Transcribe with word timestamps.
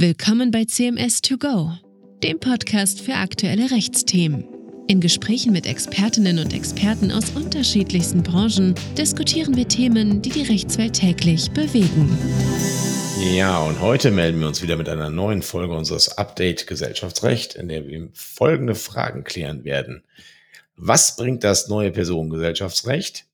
Willkommen 0.00 0.52
bei 0.52 0.64
CMS 0.64 1.22
2 1.22 1.36
Go, 1.38 1.72
dem 2.22 2.38
Podcast 2.38 3.00
für 3.00 3.14
aktuelle 3.14 3.72
Rechtsthemen. 3.72 4.46
In 4.86 5.00
Gesprächen 5.00 5.52
mit 5.52 5.66
Expertinnen 5.66 6.38
und 6.38 6.54
Experten 6.54 7.10
aus 7.10 7.30
unterschiedlichsten 7.30 8.22
Branchen 8.22 8.76
diskutieren 8.96 9.56
wir 9.56 9.66
Themen, 9.66 10.22
die 10.22 10.30
die 10.30 10.44
Rechtswelt 10.44 10.92
täglich 10.92 11.50
bewegen. 11.50 12.16
Ja, 13.34 13.60
und 13.60 13.80
heute 13.80 14.12
melden 14.12 14.38
wir 14.38 14.46
uns 14.46 14.62
wieder 14.62 14.76
mit 14.76 14.88
einer 14.88 15.10
neuen 15.10 15.42
Folge 15.42 15.74
unseres 15.74 16.16
Update 16.16 16.68
Gesellschaftsrecht, 16.68 17.56
in 17.56 17.66
der 17.66 17.88
wir 17.88 18.08
folgende 18.14 18.76
Fragen 18.76 19.24
klären 19.24 19.64
werden. 19.64 20.04
Was 20.76 21.16
bringt 21.16 21.42
das 21.42 21.66
neue 21.66 21.90
Personengesellschaftsrecht? 21.90 23.26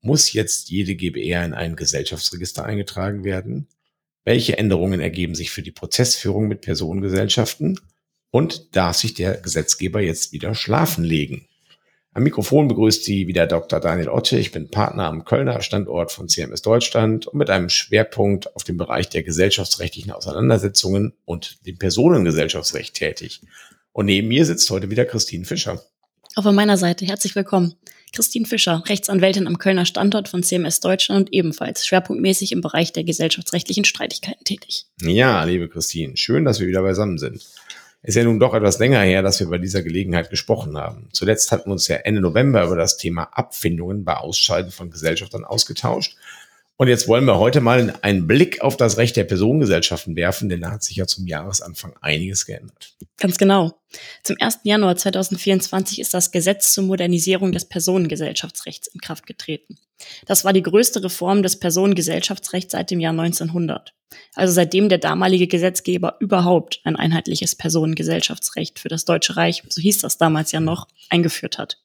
Muss 0.00 0.32
jetzt 0.32 0.70
jede 0.70 0.94
GbR 0.94 1.44
in 1.44 1.52
ein 1.52 1.76
Gesellschaftsregister 1.76 2.64
eingetragen 2.64 3.24
werden? 3.24 3.68
Welche 4.28 4.58
Änderungen 4.58 5.00
ergeben 5.00 5.34
sich 5.34 5.50
für 5.50 5.62
die 5.62 5.70
Prozessführung 5.70 6.48
mit 6.48 6.60
Personengesellschaften? 6.60 7.80
Und 8.30 8.76
darf 8.76 8.98
sich 8.98 9.14
der 9.14 9.38
Gesetzgeber 9.38 10.02
jetzt 10.02 10.32
wieder 10.34 10.54
schlafen 10.54 11.02
legen? 11.02 11.46
Am 12.12 12.24
Mikrofon 12.24 12.68
begrüßt 12.68 13.04
Sie 13.04 13.26
wieder 13.26 13.46
Dr. 13.46 13.80
Daniel 13.80 14.10
Otte. 14.10 14.38
Ich 14.38 14.52
bin 14.52 14.68
Partner 14.68 15.04
am 15.04 15.24
Kölner 15.24 15.62
Standort 15.62 16.12
von 16.12 16.28
CMS 16.28 16.60
Deutschland 16.60 17.26
und 17.26 17.38
mit 17.38 17.48
einem 17.48 17.70
Schwerpunkt 17.70 18.54
auf 18.54 18.64
dem 18.64 18.76
Bereich 18.76 19.08
der 19.08 19.22
gesellschaftsrechtlichen 19.22 20.12
Auseinandersetzungen 20.12 21.14
und 21.24 21.66
dem 21.66 21.78
Personengesellschaftsrecht 21.78 22.92
tätig. 22.92 23.40
Und 23.92 24.04
neben 24.04 24.28
mir 24.28 24.44
sitzt 24.44 24.68
heute 24.68 24.90
wieder 24.90 25.06
Christine 25.06 25.46
Fischer. 25.46 25.82
Auch 26.36 26.42
von 26.42 26.54
meiner 26.54 26.76
Seite 26.76 27.06
herzlich 27.06 27.34
willkommen. 27.34 27.76
Christine 28.12 28.46
Fischer, 28.46 28.82
Rechtsanwältin 28.86 29.46
am 29.46 29.58
Kölner 29.58 29.86
Standort 29.86 30.28
von 30.28 30.42
CMS 30.42 30.80
Deutschland 30.80 31.20
und 31.20 31.32
ebenfalls 31.32 31.86
schwerpunktmäßig 31.86 32.52
im 32.52 32.60
Bereich 32.60 32.92
der 32.92 33.04
gesellschaftsrechtlichen 33.04 33.84
Streitigkeiten 33.84 34.44
tätig. 34.44 34.86
Ja, 35.00 35.44
liebe 35.44 35.68
Christine, 35.68 36.16
schön, 36.16 36.44
dass 36.44 36.60
wir 36.60 36.68
wieder 36.68 36.82
beisammen 36.82 37.18
sind. 37.18 37.44
Ist 38.02 38.14
ja 38.14 38.24
nun 38.24 38.38
doch 38.38 38.54
etwas 38.54 38.78
länger 38.78 39.00
her, 39.00 39.22
dass 39.22 39.40
wir 39.40 39.48
bei 39.48 39.58
dieser 39.58 39.82
Gelegenheit 39.82 40.30
gesprochen 40.30 40.76
haben. 40.78 41.08
Zuletzt 41.12 41.50
hatten 41.50 41.68
wir 41.68 41.72
uns 41.72 41.88
ja 41.88 41.96
Ende 41.96 42.20
November 42.20 42.64
über 42.64 42.76
das 42.76 42.96
Thema 42.96 43.24
Abfindungen 43.32 44.04
bei 44.04 44.16
Ausscheiden 44.16 44.70
von 44.70 44.90
Gesellschaftern 44.90 45.44
ausgetauscht 45.44 46.16
und 46.80 46.86
jetzt 46.86 47.08
wollen 47.08 47.24
wir 47.24 47.40
heute 47.40 47.60
mal 47.60 47.92
einen 48.02 48.28
Blick 48.28 48.60
auf 48.60 48.76
das 48.76 48.98
Recht 48.98 49.16
der 49.16 49.24
Personengesellschaften 49.24 50.14
werfen, 50.14 50.48
denn 50.48 50.60
da 50.60 50.70
hat 50.70 50.84
sich 50.84 50.96
ja 50.96 51.08
zum 51.08 51.26
Jahresanfang 51.26 51.94
einiges 52.00 52.46
geändert. 52.46 52.94
Ganz 53.18 53.36
genau. 53.36 53.72
Zum 54.22 54.36
1. 54.38 54.60
Januar 54.62 54.94
2024 54.94 56.00
ist 56.00 56.14
das 56.14 56.30
Gesetz 56.30 56.72
zur 56.72 56.84
Modernisierung 56.84 57.50
des 57.50 57.64
Personengesellschaftsrechts 57.64 58.86
in 58.86 59.00
Kraft 59.00 59.26
getreten. 59.26 59.76
Das 60.26 60.44
war 60.44 60.52
die 60.52 60.62
größte 60.62 61.02
Reform 61.02 61.42
des 61.42 61.58
Personengesellschaftsrechts 61.58 62.70
seit 62.70 62.92
dem 62.92 63.00
Jahr 63.00 63.10
1900. 63.10 63.92
Also 64.36 64.52
seitdem 64.52 64.88
der 64.88 64.98
damalige 64.98 65.48
Gesetzgeber 65.48 66.14
überhaupt 66.20 66.80
ein 66.84 66.94
einheitliches 66.94 67.56
Personengesellschaftsrecht 67.56 68.78
für 68.78 68.88
das 68.88 69.04
Deutsche 69.04 69.36
Reich, 69.36 69.64
so 69.68 69.82
hieß 69.82 69.98
das 69.98 70.16
damals 70.16 70.52
ja 70.52 70.60
noch, 70.60 70.86
eingeführt 71.10 71.58
hat. 71.58 71.82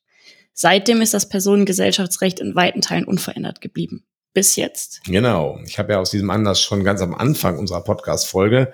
Seitdem 0.53 1.02
ist 1.02 1.16
das 1.16 1.30
Personengesellschaftsrecht 1.30 2.39
in 2.39 2.53
weiten 2.53 2.81
Teilen 2.81 3.05
unverändert 3.05 3.59
geblieben 3.59 4.05
bis 4.34 4.56
jetzt. 4.56 5.03
Genau. 5.06 5.59
Ich 5.66 5.80
habe 5.80 5.94
ja 5.94 6.00
aus 6.00 6.12
diesem 6.12 6.30
Anlass 6.30 6.62
schon 6.62 6.84
ganz 6.84 7.02
am 7.02 7.14
Anfang 7.14 7.58
unserer 7.58 7.84
Podcast-Folge, 7.84 8.73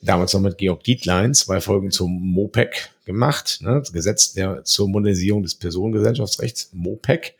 damals 0.00 0.32
noch 0.32 0.40
mit 0.40 0.58
Georg 0.58 0.84
Dietlein, 0.84 1.34
zwei 1.34 1.60
Folgen 1.60 1.90
zum 1.90 2.12
MOPEC 2.32 2.90
gemacht, 3.04 3.58
ne, 3.60 3.80
das 3.80 3.92
Gesetz 3.92 4.32
der, 4.32 4.64
zur 4.64 4.88
Modernisierung 4.88 5.42
des 5.42 5.54
Personengesellschaftsrechts, 5.54 6.70
MOPEC. 6.72 7.36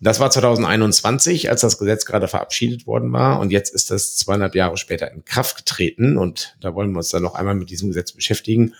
Das 0.00 0.18
war 0.18 0.30
2021, 0.30 1.48
als 1.48 1.60
das 1.60 1.78
Gesetz 1.78 2.04
gerade 2.06 2.26
verabschiedet 2.26 2.88
worden 2.88 3.12
war. 3.12 3.38
Und 3.38 3.52
jetzt 3.52 3.72
ist 3.72 3.92
das 3.92 4.16
zweieinhalb 4.16 4.56
Jahre 4.56 4.76
später 4.76 5.12
in 5.12 5.24
Kraft 5.24 5.58
getreten. 5.58 6.18
Und 6.18 6.56
da 6.60 6.74
wollen 6.74 6.90
wir 6.90 6.98
uns 6.98 7.10
dann 7.10 7.22
noch 7.22 7.36
einmal 7.36 7.54
mit 7.54 7.70
diesem 7.70 7.88
Gesetz 7.88 8.10
beschäftigen 8.10 8.74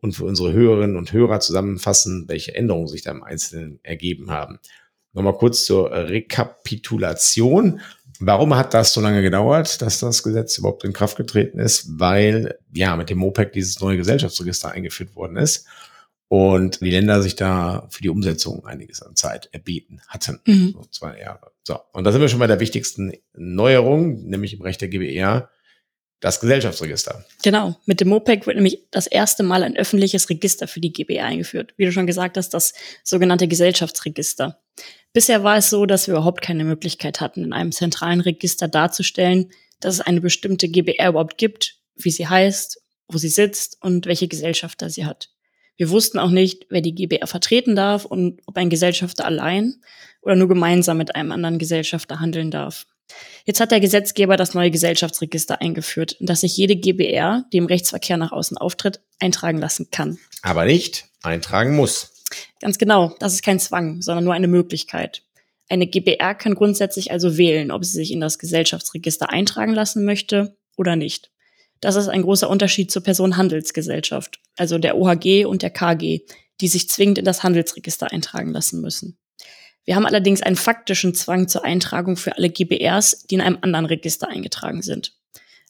und 0.00 0.16
für 0.16 0.24
unsere 0.24 0.52
Hörerinnen 0.52 0.96
und 0.96 1.12
Hörer 1.12 1.38
zusammenfassen, 1.38 2.24
welche 2.26 2.56
Änderungen 2.56 2.88
sich 2.88 3.02
da 3.02 3.12
im 3.12 3.22
Einzelnen 3.22 3.78
ergeben 3.84 4.32
haben. 4.32 4.58
Nochmal 5.14 5.36
kurz 5.38 5.64
zur 5.64 5.90
Rekapitulation. 5.90 7.80
Warum 8.20 8.54
hat 8.54 8.74
das 8.74 8.92
so 8.92 9.00
lange 9.00 9.22
gedauert, 9.22 9.80
dass 9.80 10.00
das 10.00 10.22
Gesetz 10.22 10.58
überhaupt 10.58 10.84
in 10.84 10.92
Kraft 10.92 11.16
getreten 11.16 11.58
ist? 11.58 11.86
Weil 11.98 12.58
ja 12.72 12.96
mit 12.96 13.10
dem 13.10 13.18
MOPEC 13.18 13.52
dieses 13.52 13.80
neue 13.80 13.96
Gesellschaftsregister 13.96 14.70
eingeführt 14.70 15.16
worden 15.16 15.36
ist 15.36 15.66
und 16.28 16.80
die 16.80 16.90
Länder 16.90 17.22
sich 17.22 17.36
da 17.36 17.86
für 17.90 18.02
die 18.02 18.08
Umsetzung 18.08 18.64
einiges 18.66 19.02
an 19.02 19.16
Zeit 19.16 19.48
erbeten 19.52 20.00
hatten. 20.08 20.40
Mhm. 20.46 20.72
So 20.72 20.84
zwei 20.90 21.18
Jahre. 21.18 21.52
So, 21.62 21.78
und 21.92 22.04
da 22.04 22.12
sind 22.12 22.20
wir 22.20 22.28
schon 22.28 22.40
bei 22.40 22.46
der 22.46 22.60
wichtigsten 22.60 23.12
Neuerung, 23.34 24.24
nämlich 24.24 24.54
im 24.54 24.62
Recht 24.62 24.80
der 24.80 24.88
GBR, 24.88 25.48
das 26.20 26.40
Gesellschaftsregister. 26.40 27.24
Genau. 27.42 27.76
Mit 27.84 28.00
dem 28.00 28.08
MOPEC 28.08 28.46
wird 28.46 28.56
nämlich 28.56 28.86
das 28.90 29.06
erste 29.06 29.42
Mal 29.42 29.62
ein 29.62 29.76
öffentliches 29.76 30.30
Register 30.30 30.66
für 30.66 30.80
die 30.80 30.92
GBR 30.92 31.26
eingeführt. 31.26 31.74
Wie 31.76 31.84
du 31.84 31.92
schon 31.92 32.06
gesagt 32.06 32.36
hast, 32.36 32.54
das 32.54 32.72
sogenannte 33.02 33.46
Gesellschaftsregister. 33.46 34.58
Bisher 35.12 35.44
war 35.44 35.56
es 35.56 35.70
so, 35.70 35.86
dass 35.86 36.08
wir 36.08 36.14
überhaupt 36.14 36.42
keine 36.42 36.64
Möglichkeit 36.64 37.20
hatten, 37.20 37.44
in 37.44 37.52
einem 37.52 37.72
zentralen 37.72 38.20
Register 38.20 38.66
darzustellen, 38.66 39.50
dass 39.80 39.94
es 39.94 40.00
eine 40.00 40.20
bestimmte 40.20 40.68
GBR 40.68 41.10
überhaupt 41.10 41.38
gibt, 41.38 41.76
wie 41.94 42.10
sie 42.10 42.26
heißt, 42.26 42.80
wo 43.08 43.18
sie 43.18 43.28
sitzt 43.28 43.78
und 43.80 44.06
welche 44.06 44.28
Gesellschafter 44.28 44.90
sie 44.90 45.06
hat. 45.06 45.30
Wir 45.76 45.90
wussten 45.90 46.18
auch 46.18 46.30
nicht, 46.30 46.66
wer 46.70 46.80
die 46.80 46.94
GBR 46.94 47.26
vertreten 47.26 47.74
darf 47.76 48.04
und 48.04 48.40
ob 48.46 48.56
ein 48.56 48.70
Gesellschafter 48.70 49.24
allein 49.24 49.76
oder 50.22 50.36
nur 50.36 50.48
gemeinsam 50.48 50.98
mit 50.98 51.14
einem 51.14 51.32
anderen 51.32 51.58
Gesellschafter 51.58 52.20
handeln 52.20 52.50
darf. 52.50 52.86
Jetzt 53.44 53.60
hat 53.60 53.70
der 53.70 53.80
Gesetzgeber 53.80 54.36
das 54.36 54.54
neue 54.54 54.70
Gesellschaftsregister 54.70 55.60
eingeführt, 55.60 56.12
in 56.12 56.26
das 56.26 56.40
sich 56.40 56.56
jede 56.56 56.76
GBR, 56.76 57.44
die 57.52 57.58
im 57.58 57.66
Rechtsverkehr 57.66 58.16
nach 58.16 58.32
außen 58.32 58.56
auftritt, 58.56 59.00
eintragen 59.20 59.58
lassen 59.58 59.88
kann. 59.90 60.18
Aber 60.42 60.64
nicht 60.64 61.06
eintragen 61.22 61.76
muss. 61.76 62.13
Ganz 62.60 62.78
genau, 62.78 63.14
das 63.18 63.34
ist 63.34 63.42
kein 63.42 63.60
Zwang, 63.60 64.02
sondern 64.02 64.24
nur 64.24 64.34
eine 64.34 64.48
Möglichkeit. 64.48 65.22
Eine 65.68 65.86
GBR 65.86 66.34
kann 66.34 66.54
grundsätzlich 66.54 67.10
also 67.10 67.36
wählen, 67.36 67.70
ob 67.70 67.84
sie 67.84 67.92
sich 67.92 68.12
in 68.12 68.20
das 68.20 68.38
Gesellschaftsregister 68.38 69.30
eintragen 69.30 69.74
lassen 69.74 70.04
möchte 70.04 70.56
oder 70.76 70.96
nicht. 70.96 71.30
Das 71.80 71.96
ist 71.96 72.08
ein 72.08 72.22
großer 72.22 72.48
Unterschied 72.48 72.90
zur 72.90 73.02
Personenhandelsgesellschaft, 73.02 74.40
also 74.56 74.78
der 74.78 74.96
OHG 74.96 75.44
und 75.46 75.62
der 75.62 75.70
KG, 75.70 76.20
die 76.60 76.68
sich 76.68 76.88
zwingend 76.88 77.18
in 77.18 77.24
das 77.24 77.42
Handelsregister 77.42 78.12
eintragen 78.12 78.52
lassen 78.52 78.80
müssen. 78.80 79.18
Wir 79.84 79.96
haben 79.96 80.06
allerdings 80.06 80.40
einen 80.40 80.56
faktischen 80.56 81.14
Zwang 81.14 81.48
zur 81.48 81.64
Eintragung 81.64 82.16
für 82.16 82.36
alle 82.36 82.48
GBRs, 82.48 83.26
die 83.26 83.34
in 83.34 83.40
einem 83.40 83.58
anderen 83.60 83.86
Register 83.86 84.28
eingetragen 84.28 84.82
sind. 84.82 85.14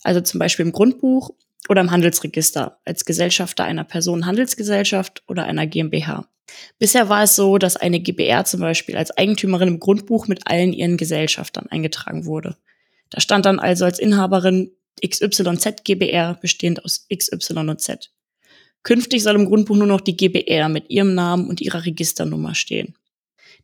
Also 0.03 0.21
zum 0.21 0.39
Beispiel 0.39 0.67
im 0.67 0.73
Grundbuch 0.73 1.31
oder 1.69 1.81
im 1.81 1.91
Handelsregister 1.91 2.79
als 2.85 3.05
Gesellschafter 3.05 3.65
einer 3.65 3.85
Personenhandelsgesellschaft 3.85 5.25
oder 5.27 5.47
einer 5.47 5.67
GmbH. 5.67 6.29
Bisher 6.79 7.09
war 7.09 7.23
es 7.23 7.37
so, 7.37 7.59
dass 7.59 7.77
eine 7.77 8.01
GBR 8.01 8.45
zum 8.45 8.61
Beispiel 8.61 8.97
als 8.97 9.11
Eigentümerin 9.17 9.69
im 9.69 9.81
Grundbuch 9.81 10.29
mit 10.29 10.47
allen 10.47 10.73
ihren 10.73 10.97
Gesellschaftern 10.97 11.67
eingetragen 11.69 12.27
wurde. 12.27 12.57
Da 13.11 13.21
stand 13.21 13.47
dann 13.47 13.59
also 13.59 13.85
als 13.85 13.99
Inhaberin 13.99 14.73
XYZ 15.07 15.85
GBR 15.85 16.35
bestehend 16.41 16.85
aus 16.85 17.07
XY 17.15 17.59
und 17.59 17.81
Z. 17.81 18.11
Künftig 18.83 19.23
soll 19.23 19.35
im 19.35 19.47
Grundbuch 19.47 19.77
nur 19.77 19.87
noch 19.87 20.01
die 20.01 20.17
GBR 20.17 20.69
mit 20.69 20.91
ihrem 20.91 21.15
Namen 21.15 21.49
und 21.49 21.61
ihrer 21.61 21.85
Registernummer 21.85 22.55
stehen. 22.55 22.95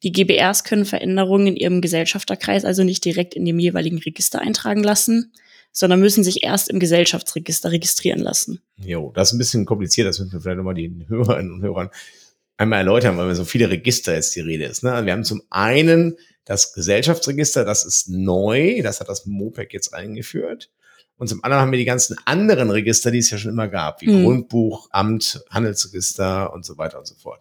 Die 0.03 0.13
GBRs 0.13 0.65
können 0.65 0.87
Veränderungen 0.87 1.49
in 1.49 1.57
ihrem 1.57 1.81
Gesellschafterkreis 1.83 2.65
also 2.65 2.85
nicht 2.85 3.05
direkt 3.05 3.35
in 3.35 3.45
dem 3.45 3.59
jeweiligen 3.59 3.99
Register 3.99 4.41
eintragen 4.41 4.83
lassen, 4.83 5.33
sondern 5.73 6.01
müssen 6.01 6.25
sich 6.25 6.43
erst 6.43 6.71
im 6.71 6.81
Gesellschaftsregister 6.81 7.71
registrieren 7.71 8.21
lassen. 8.21 8.61
Jo, 8.79 9.13
das 9.15 9.29
ist 9.29 9.35
ein 9.35 9.39
bisschen 9.39 9.67
kompliziert, 9.67 10.09
das 10.09 10.19
müssen 10.19 10.33
wir 10.33 10.41
vielleicht 10.41 10.57
nochmal 10.57 10.75
den 10.75 11.07
Hörerinnen 11.09 11.53
und 11.53 11.63
Hörern 11.63 11.91
einmal 12.61 12.81
erläutern, 12.81 13.17
weil 13.17 13.29
wir 13.29 13.35
so 13.35 13.45
viele 13.45 13.71
Register 13.71 14.15
jetzt 14.15 14.37
die 14.37 14.41
Rede 14.41 14.65
ist. 14.65 14.83
Ne? 14.83 14.93
Also 14.93 15.07
wir 15.07 15.15
haben 15.15 15.25
zum 15.25 15.43
einen 15.49 16.17
das 16.45 16.75
Gesellschaftsregister, 16.75 17.65
das 17.65 17.85
ist 17.85 18.09
neu, 18.11 18.83
das 18.83 19.01
hat 19.01 19.09
das 19.09 19.25
MOPEC 19.25 19.73
jetzt 19.73 19.95
eingeführt. 19.95 20.71
Und 21.17 21.29
zum 21.29 21.43
anderen 21.43 21.63
haben 21.63 21.73
wir 21.73 21.79
die 21.79 21.87
ganzen 21.87 22.17
anderen 22.27 22.71
Register, 22.71 23.11
die 23.11 23.19
es 23.19 23.31
ja 23.31 23.39
schon 23.39 23.51
immer 23.51 23.69
gab, 23.69 24.03
wie 24.03 24.07
hm. 24.07 24.25
Grundbuch, 24.25 24.89
Amt, 24.91 25.43
Handelsregister 25.51 26.53
und 26.53 26.65
so 26.65 26.77
weiter 26.77 26.99
und 26.99 27.07
so 27.07 27.15
fort. 27.15 27.41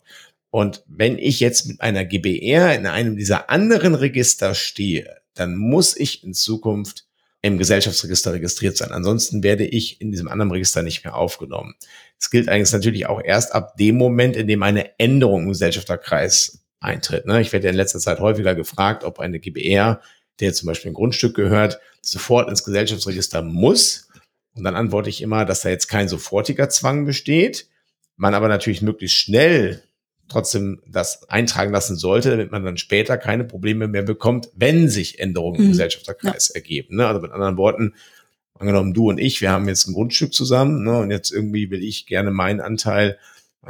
Und 0.51 0.83
wenn 0.87 1.17
ich 1.17 1.39
jetzt 1.39 1.67
mit 1.67 1.81
einer 1.81 2.05
GBR 2.05 2.75
in 2.75 2.87
einem 2.87 3.17
dieser 3.17 3.49
anderen 3.49 3.95
Register 3.95 4.55
stehe, 4.55 5.17
dann 5.33 5.55
muss 5.55 5.95
ich 5.97 6.23
in 6.23 6.33
Zukunft 6.33 7.07
im 7.41 7.57
Gesellschaftsregister 7.57 8.33
registriert 8.33 8.75
sein. 8.75 8.91
Ansonsten 8.91 9.43
werde 9.43 9.65
ich 9.65 10.01
in 10.01 10.11
diesem 10.11 10.27
anderen 10.27 10.51
Register 10.51 10.83
nicht 10.83 11.05
mehr 11.05 11.15
aufgenommen. 11.15 11.75
Das 12.17 12.29
gilt 12.29 12.49
eigentlich 12.49 12.71
natürlich 12.71 13.07
auch 13.07 13.21
erst 13.23 13.53
ab 13.53 13.77
dem 13.77 13.95
Moment, 13.97 14.35
in 14.35 14.47
dem 14.47 14.61
eine 14.61 14.99
Änderung 14.99 15.43
im 15.43 15.49
Gesellschafterkreis 15.49 16.65
eintritt. 16.81 17.25
Ne? 17.25 17.41
Ich 17.41 17.53
werde 17.53 17.69
in 17.69 17.75
letzter 17.75 17.99
Zeit 17.99 18.19
häufiger 18.19 18.55
gefragt, 18.55 19.03
ob 19.03 19.19
eine 19.19 19.39
GBR, 19.39 20.01
der 20.39 20.53
zum 20.53 20.67
Beispiel 20.67 20.91
ein 20.91 20.95
Grundstück 20.95 21.35
gehört, 21.35 21.79
sofort 22.01 22.49
ins 22.49 22.63
Gesellschaftsregister 22.63 23.41
muss. 23.41 24.09
Und 24.55 24.63
dann 24.63 24.75
antworte 24.75 25.09
ich 25.09 25.21
immer, 25.21 25.45
dass 25.45 25.61
da 25.61 25.69
jetzt 25.69 25.87
kein 25.87 26.09
sofortiger 26.09 26.69
Zwang 26.69 27.05
besteht, 27.05 27.67
man 28.17 28.33
aber 28.33 28.49
natürlich 28.49 28.81
möglichst 28.81 29.17
schnell 29.17 29.83
trotzdem 30.29 30.81
das 30.87 31.27
eintragen 31.29 31.71
lassen 31.71 31.97
sollte, 31.97 32.31
damit 32.31 32.51
man 32.51 32.63
dann 32.63 32.77
später 32.77 33.17
keine 33.17 33.43
Probleme 33.43 33.87
mehr 33.87 34.03
bekommt, 34.03 34.49
wenn 34.55 34.89
sich 34.89 35.19
Änderungen 35.19 35.59
im 35.59 35.65
mhm. 35.65 35.71
Gesellschafterkreis 35.71 36.49
ja. 36.49 36.55
ergeben. 36.55 36.97
Ne? 36.97 37.07
Also 37.07 37.21
mit 37.21 37.31
anderen 37.31 37.57
Worten, 37.57 37.93
Angenommen, 38.59 38.93
du 38.93 39.07
und 39.07 39.19
ich, 39.19 39.39
wir 39.39 39.51
haben 39.51 39.69
jetzt 39.69 39.87
ein 39.87 39.93
Grundstück 39.93 40.33
zusammen 40.33 40.83
ne, 40.83 40.99
und 40.99 41.11
jetzt 41.11 41.31
irgendwie 41.31 41.71
will 41.71 41.81
ich 41.81 42.05
gerne 42.05 42.29
meinen 42.29 42.59
Anteil 42.59 43.17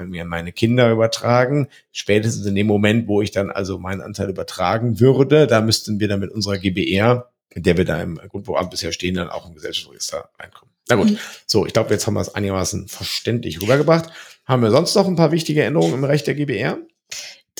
mir 0.05 0.25
meine 0.25 0.51
Kinder 0.51 0.91
übertragen. 0.91 1.67
Spätestens 1.91 2.45
in 2.45 2.55
dem 2.55 2.67
Moment, 2.67 3.07
wo 3.07 3.21
ich 3.21 3.31
dann 3.31 3.51
also 3.51 3.79
meinen 3.79 4.01
Anteil 4.01 4.29
übertragen 4.29 4.99
würde, 4.99 5.47
da 5.47 5.61
müssten 5.61 5.99
wir 5.99 6.07
dann 6.07 6.19
mit 6.19 6.31
unserer 6.31 6.57
GBR, 6.57 7.29
mit 7.53 7.65
der 7.65 7.77
wir 7.77 7.85
da 7.85 8.01
im 8.01 8.15
Grundbuchamt 8.15 8.71
bisher 8.71 8.91
stehen, 8.91 9.15
dann 9.15 9.29
auch 9.29 9.47
im 9.47 9.55
Gesellschaftsregister 9.55 10.29
reinkommen. 10.39 10.73
Na 10.89 10.95
gut, 10.95 11.11
mhm. 11.11 11.17
so, 11.45 11.65
ich 11.65 11.73
glaube, 11.73 11.91
jetzt 11.91 12.07
haben 12.07 12.15
wir 12.15 12.21
es 12.21 12.33
einigermaßen 12.33 12.87
verständlich 12.87 13.61
rübergebracht. 13.61 14.09
Haben 14.49 14.63
wir 14.63 14.71
sonst 14.71 14.95
noch 14.95 15.07
ein 15.07 15.15
paar 15.15 15.31
wichtige 15.31 15.63
Änderungen 15.63 15.93
im 15.93 16.03
Recht 16.03 16.25
der 16.25 16.33
GBR? 16.33 16.79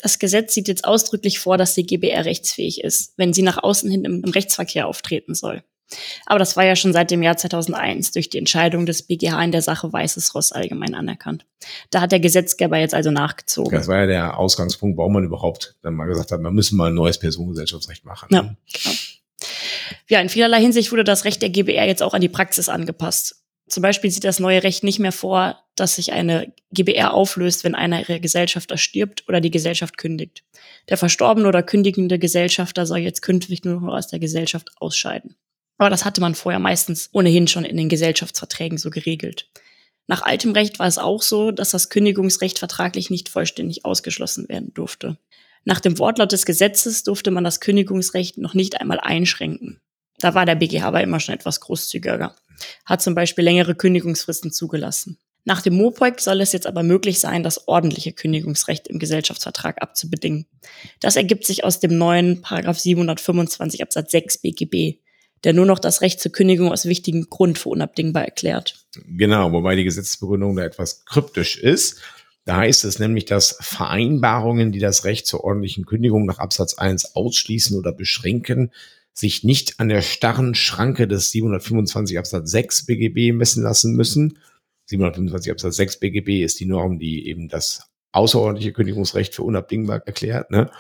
Das 0.02 0.18
Gesetz 0.18 0.56
sieht 0.56 0.68
jetzt 0.68 0.86
ausdrücklich 0.86 1.38
vor, 1.38 1.56
dass 1.56 1.76
die 1.76 1.86
GBR 1.86 2.26
rechtsfähig 2.26 2.84
ist, 2.84 3.14
wenn 3.16 3.32
sie 3.32 3.44
nach 3.44 3.62
außen 3.62 3.92
hin 3.92 4.06
im, 4.06 4.24
im 4.24 4.32
Rechtsverkehr 4.32 4.88
auftreten 4.88 5.36
soll. 5.36 5.62
Aber 6.26 6.40
das 6.40 6.58
war 6.58 6.66
ja 6.66 6.76
schon 6.76 6.92
seit 6.92 7.12
dem 7.12 7.22
Jahr 7.22 7.38
2001 7.38 8.12
durch 8.12 8.30
die 8.30 8.40
Entscheidung 8.40 8.88
des 8.88 9.04
BGH 9.04 9.44
in 9.44 9.52
der 9.52 9.62
Sache 9.62 9.94
Weißes 9.94 10.34
Ross 10.34 10.52
allgemein 10.52 10.96
anerkannt. 10.96 11.46
Da 11.92 12.02
hat 12.02 12.12
der 12.12 12.20
Gesetzgeber 12.20 12.78
jetzt 12.78 12.96
also 12.96 13.12
nachgezogen. 13.12 13.78
Das 13.78 13.88
war 13.88 13.98
ja 13.98 14.06
der 14.08 14.40
Ausgangspunkt, 14.40 14.98
warum 14.98 15.14
man 15.14 15.24
überhaupt 15.24 15.76
dann 15.84 15.94
mal 15.94 16.08
gesagt 16.08 16.32
hat, 16.32 16.42
wir 16.42 16.50
müssen 16.50 16.76
mal 16.76 16.88
ein 16.88 16.96
neues 16.96 17.20
Personengesellschaftsrecht 17.20 18.04
machen. 18.04 18.30
Ja, 18.32 18.42
genau. 18.42 18.96
Ja, 20.08 20.22
in 20.22 20.30
vielerlei 20.30 20.60
Hinsicht 20.60 20.92
wurde 20.92 21.04
das 21.04 21.24
Recht 21.24 21.42
der 21.44 21.50
GBR 21.50 21.86
jetzt 21.86 22.02
auch 22.02 22.16
an 22.16 22.22
die 22.22 22.30
Praxis 22.30 22.68
angepasst. 22.68 23.39
Zum 23.70 23.82
Beispiel 23.82 24.10
sieht 24.10 24.24
das 24.24 24.40
neue 24.40 24.64
Recht 24.64 24.84
nicht 24.84 25.00
mehr 25.00 25.12
vor, 25.12 25.64
dass 25.76 25.96
sich 25.96 26.12
eine 26.12 26.52
GBR 26.72 27.14
auflöst, 27.14 27.64
wenn 27.64 27.76
einer 27.76 28.00
ihrer 28.02 28.20
Gesellschafter 28.20 28.78
stirbt 28.78 29.28
oder 29.30 29.42
die 29.42 29.52
Gesellschaft 29.52 29.98
kündigt. 29.98 30.44
Der 30.90 30.98
verstorbene 30.98 31.48
oder 31.48 31.64
kündigende 31.64 32.20
Gesellschafter 32.20 32.86
soll 32.86 33.00
jetzt 33.00 33.22
künftig 33.22 33.64
nur 33.64 33.80
noch 33.80 33.94
aus 33.94 34.08
der 34.08 34.20
Gesellschaft 34.20 34.72
ausscheiden. 34.80 35.36
Aber 35.78 35.90
das 35.90 36.04
hatte 36.04 36.20
man 36.20 36.36
vorher 36.36 36.60
meistens 36.60 37.10
ohnehin 37.14 37.48
schon 37.48 37.64
in 37.64 37.78
den 37.78 37.90
Gesellschaftsverträgen 37.90 38.78
so 38.78 38.90
geregelt. 38.90 39.50
Nach 40.08 40.24
altem 40.24 40.52
Recht 40.52 40.80
war 40.80 40.88
es 40.88 40.98
auch 40.98 41.22
so, 41.22 41.52
dass 41.52 41.70
das 41.70 41.90
Kündigungsrecht 41.90 42.58
vertraglich 42.58 43.12
nicht 43.12 43.30
vollständig 43.30 43.86
ausgeschlossen 43.86 44.50
werden 44.50 44.74
durfte. 44.74 45.18
Nach 45.64 45.80
dem 45.80 46.00
Wortlaut 46.00 46.32
des 46.32 46.46
Gesetzes 46.46 47.04
durfte 47.04 47.30
man 47.30 47.44
das 47.44 47.60
Kündigungsrecht 47.60 48.38
noch 48.40 48.56
nicht 48.56 48.82
einmal 48.82 49.00
einschränken. 49.00 49.80
Da 50.20 50.34
war 50.36 50.46
der 50.46 50.56
BGH 50.56 50.88
aber 50.88 51.02
immer 51.02 51.20
schon 51.20 51.36
etwas 51.36 51.60
großzügiger, 51.62 52.36
hat 52.86 53.02
zum 53.02 53.16
Beispiel 53.16 53.44
längere 53.44 53.76
Kündigungsfristen 53.76 54.52
zugelassen. 54.52 55.18
Nach 55.46 55.62
dem 55.62 55.76
MOPOIC 55.76 56.20
soll 56.20 56.42
es 56.42 56.52
jetzt 56.52 56.68
aber 56.68 56.84
möglich 56.84 57.20
sein, 57.20 57.44
das 57.44 57.68
ordentliche 57.68 58.12
Kündigungsrecht 58.12 58.88
im 58.88 59.00
Gesellschaftsvertrag 59.00 59.82
abzubedingen. 59.82 60.46
Das 61.00 61.16
ergibt 61.16 61.46
sich 61.46 61.64
aus 61.64 61.80
dem 61.80 61.98
neuen 61.98 62.42
Paragraph 62.42 62.78
725 62.78 63.82
Absatz 63.82 64.12
6 64.12 64.38
BGB, 64.40 65.00
der 65.44 65.54
nur 65.54 65.66
noch 65.66 65.80
das 65.80 66.02
Recht 66.02 66.20
zur 66.20 66.34
Kündigung 66.34 66.72
aus 66.72 66.86
wichtigem 66.86 67.30
Grund 67.30 67.58
für 67.58 67.70
unabdingbar 67.70 68.26
erklärt. 68.26 68.86
Genau, 69.08 69.52
wobei 69.54 69.76
die 69.76 69.86
Gesetzesbegründung 69.86 70.56
da 70.58 70.64
etwas 70.64 71.06
kryptisch 71.06 71.58
ist. 71.58 72.02
Da 72.46 72.58
heißt 72.58 72.84
es 72.84 73.00
nämlich, 73.00 73.26
dass 73.26 73.58
Vereinbarungen, 73.62 74.72
die 74.72 74.80
das 74.80 75.06
Recht 75.06 75.28
zur 75.28 75.44
ordentlichen 75.44 75.86
Kündigung 75.86 76.26
nach 76.26 76.40
Absatz 76.40 76.74
1 76.74 77.16
ausschließen 77.16 77.78
oder 77.78 77.92
beschränken, 77.92 78.72
sich 79.14 79.44
nicht 79.44 79.80
an 79.80 79.90
der 79.90 80.02
starren 80.02 80.56
Schranke 80.56 81.08
des 81.08 81.32
725 81.32 82.18
Absatz 82.18 82.52
6 82.52 82.86
BGB 82.86 83.34
messen 83.34 83.64
lassen 83.64 83.96
müssen. 83.96 84.40
725 84.86 85.52
Absatz 85.52 85.76
6 85.76 86.00
BGB 86.00 86.44
ist 86.44 86.60
die 86.60 86.66
Norm, 86.66 87.00
die 87.00 87.28
eben 87.28 87.48
das 87.48 87.90
außerordentliche 88.12 88.74
Kündigungsrecht 88.74 89.36
für 89.36 89.44
unabdingbar 89.44 90.02
erklärt, 90.06 90.52
ne? 90.52 90.72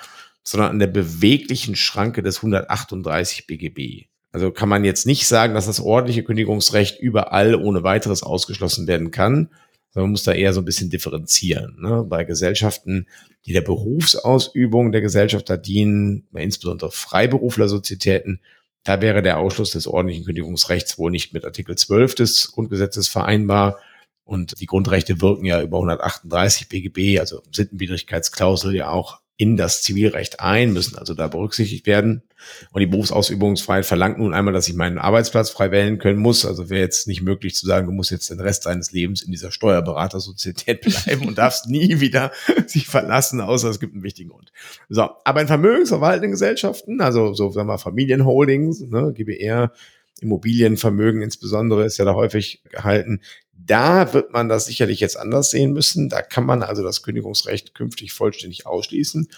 sondern 0.43 0.71
an 0.71 0.79
der 0.79 0.87
beweglichen 0.87 1.75
Schranke 1.75 2.23
des 2.23 2.37
138 2.37 3.45
BGB. 3.45 4.07
Also 4.31 4.51
kann 4.51 4.69
man 4.69 4.83
jetzt 4.83 5.05
nicht 5.05 5.27
sagen, 5.27 5.53
dass 5.53 5.65
das 5.65 5.79
ordentliche 5.79 6.23
Kündigungsrecht 6.23 6.99
überall 6.99 7.55
ohne 7.55 7.83
weiteres 7.83 8.23
ausgeschlossen 8.23 8.87
werden 8.87 9.11
kann, 9.11 9.49
sondern 9.91 10.07
man 10.07 10.11
muss 10.11 10.23
da 10.23 10.33
eher 10.33 10.53
so 10.53 10.61
ein 10.61 10.65
bisschen 10.65 10.89
differenzieren. 10.89 11.77
Ne? 11.79 12.03
Bei 12.07 12.23
Gesellschaften, 12.23 13.07
die 13.45 13.53
der 13.53 13.61
Berufsausübung 13.61 14.91
der 14.91 15.01
Gesellschafter 15.01 15.57
dienen, 15.57 16.27
insbesondere 16.33 16.91
Freiberuflersozietäten, 16.91 18.41
da 18.83 19.01
wäre 19.01 19.21
der 19.21 19.39
Ausschluss 19.39 19.71
des 19.71 19.87
ordentlichen 19.87 20.25
Kündigungsrechts 20.25 20.97
wohl 20.97 21.11
nicht 21.11 21.33
mit 21.33 21.45
Artikel 21.45 21.77
12 21.77 22.15
des 22.15 22.51
Grundgesetzes 22.51 23.07
vereinbar. 23.07 23.79
Und 24.23 24.59
die 24.59 24.67
Grundrechte 24.67 25.21
wirken 25.21 25.45
ja 25.45 25.61
über 25.61 25.77
138 25.77 26.69
BGB, 26.69 27.19
also 27.19 27.41
Sittenwidrigkeitsklausel 27.51 28.75
ja 28.75 28.89
auch 28.89 29.18
in 29.39 29.55
das 29.55 29.81
Zivilrecht 29.81 30.41
ein, 30.41 30.73
müssen 30.73 30.97
also 30.97 31.13
da 31.13 31.29
berücksichtigt 31.29 31.87
werden. 31.87 32.23
Und 32.71 32.81
die 32.81 32.87
Berufsausübungsfreiheit 32.87 33.85
verlangt 33.85 34.19
nun 34.19 34.33
einmal, 34.33 34.53
dass 34.53 34.67
ich 34.67 34.73
meinen 34.73 34.97
Arbeitsplatz 34.97 35.49
frei 35.49 35.71
wählen 35.71 35.97
können 35.97 36.19
muss. 36.19 36.45
Also 36.45 36.69
wäre 36.69 36.81
jetzt 36.81 37.07
nicht 37.07 37.21
möglich 37.21 37.55
zu 37.55 37.65
sagen, 37.65 37.87
du 37.87 37.93
musst 37.93 38.11
jetzt 38.11 38.29
den 38.29 38.41
Rest 38.41 38.65
deines 38.65 38.91
Lebens 38.91 39.21
in 39.21 39.31
dieser 39.31 39.51
Steuerberatersozietät 39.51 40.81
bleiben 41.05 41.25
und 41.25 41.37
darfst 41.37 41.69
nie 41.69 42.01
wieder 42.01 42.33
sich 42.67 42.87
verlassen, 42.87 43.39
außer 43.39 43.69
es 43.69 43.79
gibt 43.79 43.93
einen 43.93 44.03
wichtigen 44.03 44.29
Grund. 44.29 44.51
So, 44.89 45.09
aber 45.23 45.39
in 45.39 45.47
vermögensverwaltenden 45.47 46.31
Gesellschaften, 46.31 46.99
also 46.99 47.33
so 47.33 47.49
sagen 47.49 47.69
wir 47.69 47.77
Familienholdings, 47.77 48.81
ne, 48.81 49.13
GBR, 49.13 49.71
Immobilienvermögen 50.19 51.21
insbesondere 51.21 51.85
ist 51.85 51.97
ja 51.97 52.03
da 52.03 52.13
häufig 52.13 52.61
gehalten, 52.69 53.21
da 53.65 54.13
wird 54.13 54.31
man 54.31 54.49
das 54.49 54.65
sicherlich 54.65 54.99
jetzt 54.99 55.17
anders 55.17 55.51
sehen 55.51 55.73
müssen. 55.73 56.09
Da 56.09 56.21
kann 56.21 56.45
man 56.45 56.63
also 56.63 56.83
das 56.83 57.03
Kündigungsrecht 57.03 57.75
künftig 57.75 58.13
vollständig 58.13 58.65
ausschließen. 58.65 59.29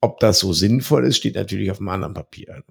Ob 0.00 0.20
das 0.20 0.38
so 0.38 0.52
sinnvoll 0.52 1.06
ist, 1.06 1.16
steht 1.16 1.34
natürlich 1.34 1.70
auf 1.70 1.78
einem 1.78 1.88
anderen 1.88 2.14
Papier. 2.14 2.62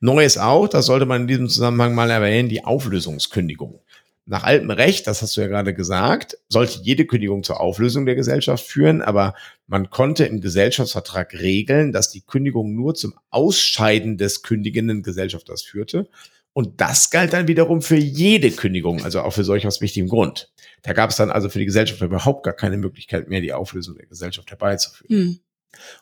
Neu 0.00 0.24
ist 0.24 0.38
auch, 0.38 0.68
das 0.68 0.86
sollte 0.86 1.06
man 1.06 1.22
in 1.22 1.28
diesem 1.28 1.48
Zusammenhang 1.48 1.94
mal 1.94 2.10
erwähnen, 2.10 2.48
die 2.48 2.64
Auflösungskündigung. 2.64 3.80
Nach 4.28 4.42
altem 4.42 4.70
Recht, 4.70 5.06
das 5.06 5.22
hast 5.22 5.36
du 5.36 5.40
ja 5.40 5.46
gerade 5.46 5.72
gesagt, 5.72 6.36
sollte 6.48 6.80
jede 6.82 7.06
Kündigung 7.06 7.44
zur 7.44 7.60
Auflösung 7.60 8.06
der 8.06 8.16
Gesellschaft 8.16 8.64
führen, 8.64 9.00
aber 9.00 9.34
man 9.68 9.90
konnte 9.90 10.24
im 10.24 10.40
Gesellschaftsvertrag 10.40 11.34
regeln, 11.34 11.92
dass 11.92 12.10
die 12.10 12.22
Kündigung 12.22 12.74
nur 12.74 12.96
zum 12.96 13.14
Ausscheiden 13.30 14.18
des 14.18 14.42
kündigenden 14.42 15.04
Gesellschafters 15.04 15.62
führte 15.62 16.08
und 16.56 16.80
das 16.80 17.10
galt 17.10 17.34
dann 17.34 17.48
wiederum 17.48 17.82
für 17.82 17.98
jede 17.98 18.50
Kündigung, 18.50 19.04
also 19.04 19.20
auch 19.20 19.32
für 19.32 19.44
solch 19.44 19.66
aus 19.66 19.82
wichtigem 19.82 20.08
Grund. 20.08 20.50
Da 20.80 20.94
gab 20.94 21.10
es 21.10 21.16
dann 21.16 21.30
also 21.30 21.50
für 21.50 21.58
die 21.58 21.66
Gesellschaft 21.66 22.00
überhaupt 22.00 22.44
gar 22.44 22.54
keine 22.54 22.78
Möglichkeit 22.78 23.28
mehr, 23.28 23.42
die 23.42 23.52
Auflösung 23.52 23.94
der 23.96 24.06
Gesellschaft 24.06 24.48
herbeizuführen. 24.48 25.18
Mhm. 25.18 25.40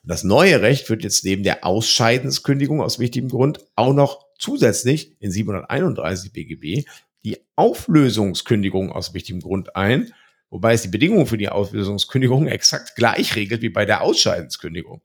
Und 0.04 0.08
das 0.08 0.22
neue 0.22 0.62
Recht 0.62 0.86
führt 0.86 1.02
jetzt 1.02 1.24
neben 1.24 1.42
der 1.42 1.66
Ausscheidenskündigung 1.66 2.80
aus 2.80 3.00
wichtigem 3.00 3.30
Grund 3.30 3.64
auch 3.74 3.94
noch 3.94 4.26
zusätzlich 4.38 5.16
in 5.18 5.32
731 5.32 6.32
BGB 6.32 6.88
die 7.24 7.38
Auflösungskündigung 7.56 8.92
aus 8.92 9.12
wichtigem 9.12 9.40
Grund 9.40 9.74
ein, 9.74 10.14
wobei 10.50 10.74
es 10.74 10.82
die 10.82 10.88
Bedingungen 10.88 11.26
für 11.26 11.36
die 11.36 11.48
Auflösungskündigung 11.48 12.46
exakt 12.46 12.94
gleich 12.94 13.34
regelt 13.34 13.60
wie 13.62 13.70
bei 13.70 13.86
der 13.86 14.02
Ausscheidenskündigung. 14.02 15.02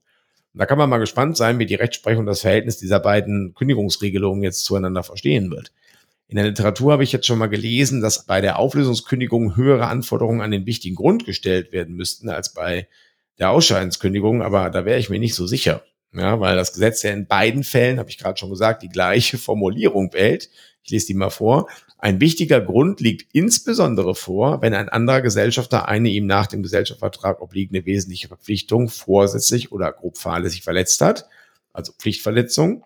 Da 0.53 0.65
kann 0.65 0.77
man 0.77 0.89
mal 0.89 0.97
gespannt 0.97 1.37
sein, 1.37 1.59
wie 1.59 1.65
die 1.65 1.75
Rechtsprechung 1.75 2.25
das 2.25 2.41
Verhältnis 2.41 2.77
dieser 2.77 2.99
beiden 2.99 3.53
Kündigungsregelungen 3.53 4.43
jetzt 4.43 4.65
zueinander 4.65 5.03
verstehen 5.03 5.51
wird. 5.51 5.71
In 6.27 6.35
der 6.35 6.45
Literatur 6.45 6.91
habe 6.91 7.03
ich 7.03 7.11
jetzt 7.11 7.25
schon 7.25 7.39
mal 7.39 7.47
gelesen, 7.47 8.01
dass 8.01 8.25
bei 8.25 8.41
der 8.41 8.59
Auflösungskündigung 8.59 9.55
höhere 9.55 9.87
Anforderungen 9.87 10.41
an 10.41 10.51
den 10.51 10.65
wichtigen 10.65 10.95
Grund 10.95 11.25
gestellt 11.25 11.71
werden 11.71 11.95
müssten 11.95 12.29
als 12.29 12.53
bei 12.53 12.87
der 13.39 13.51
Ausscheidenskündigung, 13.51 14.41
aber 14.41 14.69
da 14.69 14.85
wäre 14.85 14.99
ich 14.99 15.09
mir 15.09 15.19
nicht 15.19 15.33
so 15.33 15.47
sicher. 15.47 15.83
Ja, 16.13 16.39
weil 16.39 16.55
das 16.55 16.73
Gesetz 16.73 17.03
ja 17.03 17.11
in 17.11 17.27
beiden 17.27 17.63
Fällen, 17.63 17.99
habe 17.99 18.09
ich 18.09 18.17
gerade 18.17 18.37
schon 18.37 18.49
gesagt, 18.49 18.83
die 18.83 18.89
gleiche 18.89 19.37
Formulierung 19.39 20.11
wählt. 20.13 20.49
Ich 20.83 20.91
lese 20.91 21.07
die 21.07 21.13
mal 21.13 21.29
vor. 21.29 21.67
Ein 21.97 22.21
wichtiger 22.21 22.61
Grund 22.61 23.01
liegt 23.01 23.35
insbesondere 23.35 24.15
vor, 24.15 24.61
wenn 24.61 24.73
ein 24.73 24.89
anderer 24.89 25.21
Gesellschafter 25.21 25.87
eine 25.87 26.09
ihm 26.09 26.25
nach 26.25 26.47
dem 26.47 26.63
Gesellschaftsvertrag 26.63 27.41
obliegende 27.41 27.85
wesentliche 27.85 28.29
Verpflichtung 28.29 28.87
vorsätzlich 28.87 29.71
oder 29.71 29.91
grob 29.91 30.17
fahrlässig 30.17 30.63
verletzt 30.63 31.01
hat, 31.01 31.27
also 31.73 31.91
Pflichtverletzung, 31.91 32.85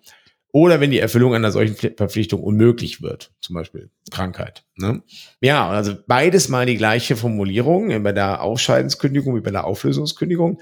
oder 0.51 0.79
wenn 0.79 0.91
die 0.91 0.99
Erfüllung 0.99 1.33
einer 1.33 1.51
solchen 1.51 1.75
Verpflichtung 1.75 2.43
unmöglich 2.43 3.01
wird, 3.01 3.31
zum 3.39 3.55
Beispiel 3.55 3.89
Krankheit. 4.11 4.63
Ne? 4.75 5.01
Ja, 5.41 5.67
also 5.67 5.95
beides 6.05 6.47
mal 6.47 6.67
die 6.67 6.77
gleiche 6.77 7.15
Formulierung, 7.15 8.03
bei 8.03 8.11
der 8.11 8.41
Ausscheidenskündigung 8.43 9.35
wie 9.35 9.41
bei 9.41 9.49
der 9.49 9.65
Auflösungskündigung. 9.65 10.59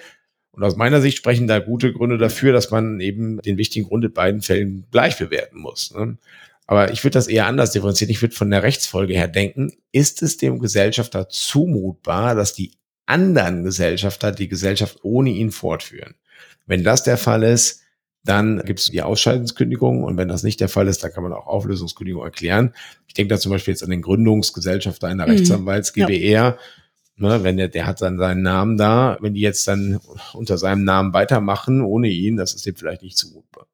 Und 0.51 0.63
aus 0.63 0.75
meiner 0.75 1.01
Sicht 1.01 1.17
sprechen 1.17 1.48
da 1.48 1.60
gute 1.60 1.93
Gründe 1.93 2.17
dafür, 2.17 2.51
dass 2.51 2.72
man 2.72 3.00
eben 3.00 3.41
den 3.41 3.58
wichtigen 3.58 3.88
Grund 3.88 4.03
in 4.03 4.13
beiden 4.13 4.41
Fällen 4.41 4.86
gleich 4.91 5.17
bewerten 5.17 5.60
muss. 5.60 5.93
Ne? 5.93 6.17
Aber 6.67 6.91
ich 6.91 7.03
würde 7.03 7.13
das 7.13 7.27
eher 7.27 7.48
anders 7.48 7.72
differenzieren. 7.72 8.12
Ich 8.12 8.22
würde 8.22 8.36
von 8.36 8.50
der 8.50 8.63
Rechtsfolge 8.63 9.13
her 9.13 9.27
denken, 9.27 9.74
ist 9.91 10.22
es 10.22 10.38
dem 10.38 10.60
Gesellschafter 10.60 11.29
zumutbar, 11.29 12.36
dass 12.36 12.53
die 12.53 12.74
anderen 13.05 13.63
Gesellschafter 13.63 14.31
die 14.31 14.48
Gesellschaft 14.48 15.00
ohne 15.03 15.31
ihn 15.31 15.51
fortführen? 15.51 16.15
Wenn 16.65 16.84
das 16.84 17.03
der 17.03 17.17
Fall 17.17 17.43
ist, 17.43 17.81
dann 18.24 18.62
gibt 18.65 18.79
es 18.79 18.86
die 18.86 19.01
Ausscheidungskündigung 19.01 20.03
und 20.03 20.15
wenn 20.17 20.27
das 20.27 20.43
nicht 20.43 20.60
der 20.60 20.70
Fall 20.70 20.88
ist, 20.88 21.03
dann 21.03 21.12
kann 21.12 21.24
man 21.24 21.34
auch 21.34 21.48
Auflösungskündigung 21.48 22.24
erklären. 22.24 22.74
Ich 23.08 23.15
denke 23.15 23.34
da 23.34 23.39
zum 23.39 23.51
Beispiel 23.51 23.74
jetzt 23.74 23.84
an 23.84 23.89
den 23.89 24.01
Gründungsgesellschafter 24.01 25.08
einer 25.08 25.25
mhm. 25.25 25.31
Rechtsanwalts 25.31 25.93
GBR. 25.93 26.29
Ja. 26.29 26.58
Ne, 27.21 27.43
wenn 27.43 27.57
der, 27.57 27.67
der 27.67 27.85
hat 27.85 28.01
dann 28.01 28.17
seinen 28.17 28.41
Namen 28.41 28.77
da, 28.77 29.19
wenn 29.21 29.35
die 29.35 29.41
jetzt 29.41 29.67
dann 29.67 29.99
unter 30.33 30.57
seinem 30.57 30.83
Namen 30.83 31.13
weitermachen, 31.13 31.81
ohne 31.81 32.07
ihn, 32.07 32.35
das 32.35 32.55
ist 32.55 32.65
dem 32.65 32.75
vielleicht 32.75 33.03
nicht 33.03 33.15
zumutbar. 33.15 33.67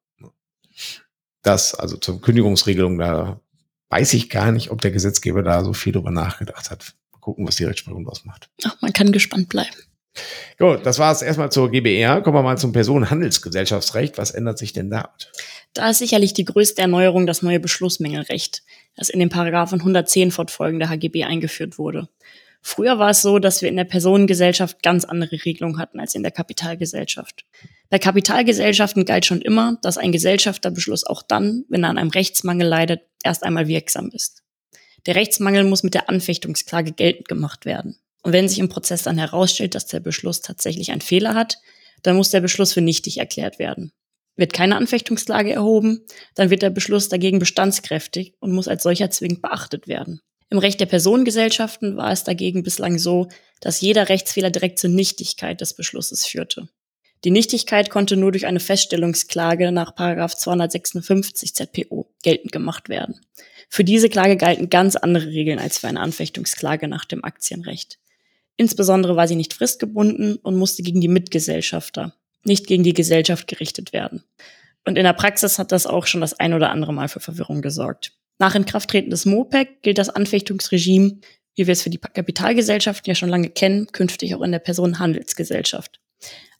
Das, 1.42 1.74
also 1.74 1.96
zur 1.96 2.20
Kündigungsregelung, 2.20 2.98
da 2.98 3.40
weiß 3.88 4.12
ich 4.12 4.28
gar 4.28 4.52
nicht, 4.52 4.70
ob 4.70 4.82
der 4.82 4.90
Gesetzgeber 4.90 5.42
da 5.42 5.64
so 5.64 5.72
viel 5.72 5.94
drüber 5.94 6.10
nachgedacht 6.10 6.70
hat. 6.70 6.94
Mal 7.10 7.20
gucken, 7.20 7.48
was 7.48 7.56
die 7.56 7.64
Rechtsprechung 7.64 8.04
daraus 8.04 8.26
macht. 8.26 8.50
Ach, 8.64 8.76
man 8.82 8.92
kann 8.92 9.12
gespannt 9.12 9.48
bleiben. 9.48 9.76
Gut, 10.58 10.84
das 10.84 10.98
war 10.98 11.10
es 11.10 11.22
erstmal 11.22 11.50
zur 11.50 11.70
GBR. 11.70 12.20
Kommen 12.20 12.36
wir 12.36 12.42
mal 12.42 12.58
zum 12.58 12.72
Personenhandelsgesellschaftsrecht. 12.72 14.18
Was 14.18 14.32
ändert 14.32 14.58
sich 14.58 14.74
denn 14.74 14.90
da? 14.90 15.14
Da 15.72 15.88
ist 15.88 16.00
sicherlich 16.00 16.34
die 16.34 16.44
größte 16.44 16.82
Erneuerung 16.82 17.26
das 17.26 17.40
neue 17.40 17.60
Beschlussmängelrecht, 17.60 18.62
das 18.94 19.08
in 19.08 19.20
den 19.20 19.30
Paragraphen 19.30 19.78
110 19.78 20.32
fortfolgende 20.32 20.90
HGB 20.90 21.24
eingeführt 21.24 21.78
wurde. 21.78 22.08
Früher 22.60 22.98
war 22.98 23.10
es 23.10 23.22
so, 23.22 23.38
dass 23.38 23.62
wir 23.62 23.68
in 23.68 23.76
der 23.76 23.84
Personengesellschaft 23.84 24.82
ganz 24.82 25.04
andere 25.04 25.44
Regelungen 25.44 25.78
hatten 25.78 26.00
als 26.00 26.14
in 26.14 26.22
der 26.22 26.32
Kapitalgesellschaft. 26.32 27.44
Bei 27.88 27.98
Kapitalgesellschaften 27.98 29.04
galt 29.04 29.24
schon 29.24 29.40
immer, 29.40 29.78
dass 29.82 29.96
ein 29.96 30.12
Gesellschafterbeschluss 30.12 31.04
auch 31.04 31.22
dann, 31.22 31.64
wenn 31.68 31.84
er 31.84 31.90
an 31.90 31.98
einem 31.98 32.10
Rechtsmangel 32.10 32.66
leidet, 32.66 33.02
erst 33.22 33.44
einmal 33.44 33.68
wirksam 33.68 34.10
ist. 34.12 34.42
Der 35.06 35.14
Rechtsmangel 35.14 35.64
muss 35.64 35.82
mit 35.82 35.94
der 35.94 36.08
Anfechtungsklage 36.08 36.92
geltend 36.92 37.28
gemacht 37.28 37.64
werden. 37.64 37.96
Und 38.22 38.32
wenn 38.32 38.48
sich 38.48 38.58
im 38.58 38.68
Prozess 38.68 39.04
dann 39.04 39.16
herausstellt, 39.16 39.74
dass 39.74 39.86
der 39.86 40.00
Beschluss 40.00 40.42
tatsächlich 40.42 40.90
einen 40.90 41.00
Fehler 41.00 41.34
hat, 41.34 41.58
dann 42.02 42.16
muss 42.16 42.30
der 42.30 42.40
Beschluss 42.40 42.72
für 42.72 42.80
nichtig 42.80 43.18
erklärt 43.18 43.58
werden. 43.58 43.92
Wird 44.36 44.52
keine 44.52 44.76
Anfechtungsklage 44.76 45.52
erhoben, 45.52 46.04
dann 46.34 46.50
wird 46.50 46.62
der 46.62 46.70
Beschluss 46.70 47.08
dagegen 47.08 47.38
bestandskräftig 47.38 48.34
und 48.40 48.52
muss 48.52 48.68
als 48.68 48.82
solcher 48.82 49.10
zwingend 49.10 49.42
beachtet 49.42 49.88
werden. 49.88 50.20
Im 50.50 50.58
Recht 50.58 50.80
der 50.80 50.86
Personengesellschaften 50.86 51.96
war 51.96 52.10
es 52.10 52.24
dagegen 52.24 52.62
bislang 52.62 52.98
so, 52.98 53.28
dass 53.60 53.80
jeder 53.80 54.08
Rechtsfehler 54.08 54.50
direkt 54.50 54.78
zur 54.78 54.90
Nichtigkeit 54.90 55.60
des 55.60 55.74
Beschlusses 55.74 56.26
führte. 56.26 56.68
Die 57.24 57.30
Nichtigkeit 57.30 57.90
konnte 57.90 58.16
nur 58.16 58.30
durch 58.30 58.46
eine 58.46 58.60
Feststellungsklage 58.60 59.72
nach 59.72 59.94
256 59.94 61.54
ZPO 61.54 62.08
geltend 62.22 62.52
gemacht 62.52 62.88
werden. 62.88 63.20
Für 63.68 63.84
diese 63.84 64.08
Klage 64.08 64.36
galten 64.36 64.70
ganz 64.70 64.96
andere 64.96 65.26
Regeln 65.26 65.58
als 65.58 65.78
für 65.78 65.88
eine 65.88 66.00
Anfechtungsklage 66.00 66.88
nach 66.88 67.04
dem 67.04 67.24
Aktienrecht. 67.24 67.98
Insbesondere 68.56 69.16
war 69.16 69.28
sie 69.28 69.36
nicht 69.36 69.52
fristgebunden 69.52 70.36
und 70.36 70.56
musste 70.56 70.82
gegen 70.82 71.00
die 71.00 71.08
Mitgesellschafter, 71.08 72.14
nicht 72.44 72.66
gegen 72.66 72.84
die 72.84 72.94
Gesellschaft 72.94 73.46
gerichtet 73.48 73.92
werden. 73.92 74.24
Und 74.84 74.96
in 74.96 75.04
der 75.04 75.12
Praxis 75.12 75.58
hat 75.58 75.72
das 75.72 75.86
auch 75.86 76.06
schon 76.06 76.20
das 76.20 76.34
ein 76.34 76.54
oder 76.54 76.70
andere 76.70 76.94
Mal 76.94 77.08
für 77.08 77.20
Verwirrung 77.20 77.62
gesorgt. 77.62 78.17
Nach 78.38 78.54
Inkrafttreten 78.54 79.10
des 79.10 79.26
MOPEC 79.26 79.82
gilt 79.82 79.98
das 79.98 80.10
Anfechtungsregime, 80.10 81.18
wie 81.56 81.66
wir 81.66 81.72
es 81.72 81.82
für 81.82 81.90
die 81.90 81.98
Kapitalgesellschaften 81.98 83.10
ja 83.10 83.14
schon 83.16 83.28
lange 83.28 83.50
kennen, 83.50 83.88
künftig 83.88 84.34
auch 84.34 84.42
in 84.42 84.52
der 84.52 84.60
Personenhandelsgesellschaft. 84.60 86.00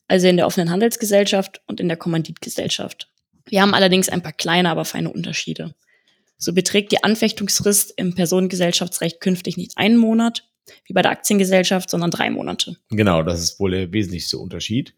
Also 0.09 0.27
in 0.27 0.37
der 0.37 0.47
offenen 0.47 0.71
Handelsgesellschaft 0.71 1.61
und 1.67 1.81
in 1.81 1.89
der 1.89 1.97
Kommanditgesellschaft. 1.97 3.09
Wir 3.47 3.63
haben 3.63 3.75
allerdings 3.75 4.09
ein 4.09 4.23
paar 4.23 4.33
kleine, 4.33 4.71
aber 4.71 4.85
feine 4.85 5.13
Unterschiede. 5.13 5.75
So 6.37 6.53
beträgt 6.53 6.93
die 6.93 7.05
Anfechtungsfrist 7.05 7.95
im 7.97 8.15
Personengesellschaftsrecht 8.15 9.21
künftig 9.21 9.57
nicht 9.57 9.77
einen 9.77 9.97
Monat, 9.97 10.49
wie 10.85 10.93
bei 10.93 11.03
der 11.03 11.13
Aktiengesellschaft, 11.13 11.91
sondern 11.91 12.11
drei 12.11 12.31
Monate. 12.31 12.77
Genau, 12.91 13.23
das 13.23 13.41
ist 13.41 13.61
wohl 13.61 13.71
der 13.71 13.93
wesentlichste 13.93 14.39
Unterschied. 14.39 14.95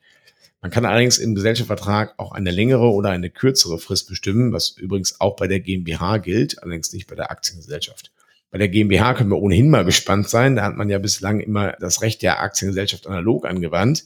Man 0.61 0.71
kann 0.71 0.85
allerdings 0.85 1.19
im 1.19 1.35
Gesellschaftsvertrag 1.35 2.14
auch 2.19 2.33
eine 2.33 2.50
längere 2.50 2.90
oder 2.90 3.11
eine 3.11 3.31
kürzere 3.31 3.79
Frist 3.79 4.09
bestimmen, 4.09 4.52
was 4.52 4.76
übrigens 4.76 5.21
auch 5.21 5.37
bei 5.37 5.47
der 5.47 5.61
GmbH 5.61 6.19
gilt, 6.19 6.62
allerdings 6.62 6.93
nicht 6.93 7.09
bei 7.09 7.14
der 7.14 7.31
Aktiengesellschaft. 7.31 8.12
Bei 8.50 8.59
der 8.59 8.69
GmbH 8.69 9.14
können 9.14 9.31
wir 9.31 9.38
ohnehin 9.38 9.71
mal 9.71 9.85
gespannt 9.85 10.29
sein. 10.29 10.57
Da 10.57 10.64
hat 10.64 10.76
man 10.76 10.90
ja 10.90 10.99
bislang 10.99 11.40
immer 11.40 11.73
das 11.81 12.02
Recht 12.02 12.21
der 12.23 12.40
Aktiengesellschaft 12.40 13.07
analog 13.07 13.47
angewandt. 13.47 14.05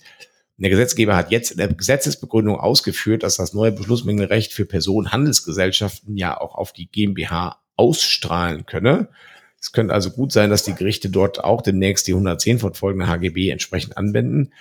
Der 0.57 0.71
Gesetzgeber 0.71 1.17
hat 1.17 1.33
jetzt 1.33 1.51
in 1.51 1.59
der 1.59 1.69
Gesetzesbegründung 1.69 2.61
ausgeführt, 2.61 3.25
dass 3.25 3.37
das 3.37 3.55
neue 3.55 3.73
Beschlussmängelrecht 3.73 4.53
für 4.53 4.67
Personenhandelsgesellschaften 4.67 6.17
ja 6.17 6.41
auch 6.41 6.55
auf 6.55 6.73
die 6.73 6.87
GmbH 6.87 7.59
ausstrahlen 7.77 8.65
könne. 8.65 9.09
Es 9.61 9.73
könnte 9.73 9.95
also 9.95 10.11
gut 10.11 10.31
sein, 10.31 10.51
dass 10.51 10.63
die 10.63 10.75
Gerichte 10.75 11.09
dort 11.09 11.43
auch 11.43 11.63
demnächst 11.63 12.07
die 12.07 12.13
110 12.13 12.61
fortfolgende 12.61 13.09
HGB 13.09 13.49
entsprechend 13.49 13.97
anwenden. 13.97 14.53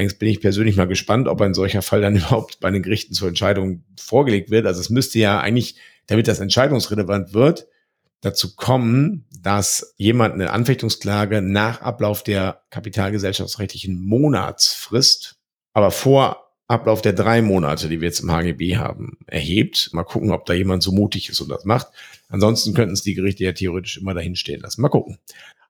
Eigentlich 0.00 0.18
bin 0.18 0.28
ich 0.30 0.40
persönlich 0.40 0.76
mal 0.76 0.88
gespannt, 0.88 1.28
ob 1.28 1.42
ein 1.42 1.52
solcher 1.52 1.82
Fall 1.82 2.00
dann 2.00 2.16
überhaupt 2.16 2.58
bei 2.60 2.70
den 2.70 2.82
Gerichten 2.82 3.12
zur 3.12 3.28
Entscheidung 3.28 3.84
vorgelegt 3.98 4.50
wird. 4.50 4.66
Also 4.66 4.80
es 4.80 4.88
müsste 4.88 5.18
ja 5.18 5.40
eigentlich, 5.40 5.76
damit 6.06 6.26
das 6.26 6.40
entscheidungsrelevant 6.40 7.34
wird, 7.34 7.66
dazu 8.22 8.56
kommen, 8.56 9.26
dass 9.42 9.94
jemand 9.98 10.34
eine 10.34 10.50
Anfechtungsklage 10.50 11.42
nach 11.42 11.82
Ablauf 11.82 12.22
der 12.22 12.62
kapitalgesellschaftsrechtlichen 12.70 14.00
Monatsfrist, 14.00 15.36
aber 15.74 15.90
vor 15.90 16.46
Ablauf 16.66 17.02
der 17.02 17.12
drei 17.12 17.42
Monate, 17.42 17.88
die 17.88 18.00
wir 18.00 18.08
jetzt 18.08 18.20
im 18.20 18.30
HGB 18.30 18.76
haben, 18.76 19.18
erhebt. 19.26 19.90
Mal 19.92 20.04
gucken, 20.04 20.30
ob 20.30 20.46
da 20.46 20.54
jemand 20.54 20.82
so 20.82 20.92
mutig 20.92 21.28
ist 21.28 21.40
und 21.40 21.48
das 21.48 21.64
macht. 21.64 21.88
Ansonsten 22.28 22.74
könnten 22.74 22.94
es 22.94 23.02
die 23.02 23.14
Gerichte 23.14 23.44
ja 23.44 23.52
theoretisch 23.52 23.98
immer 23.98 24.14
dahin 24.14 24.36
stehen 24.36 24.60
lassen. 24.60 24.80
Mal 24.80 24.88
gucken. 24.88 25.18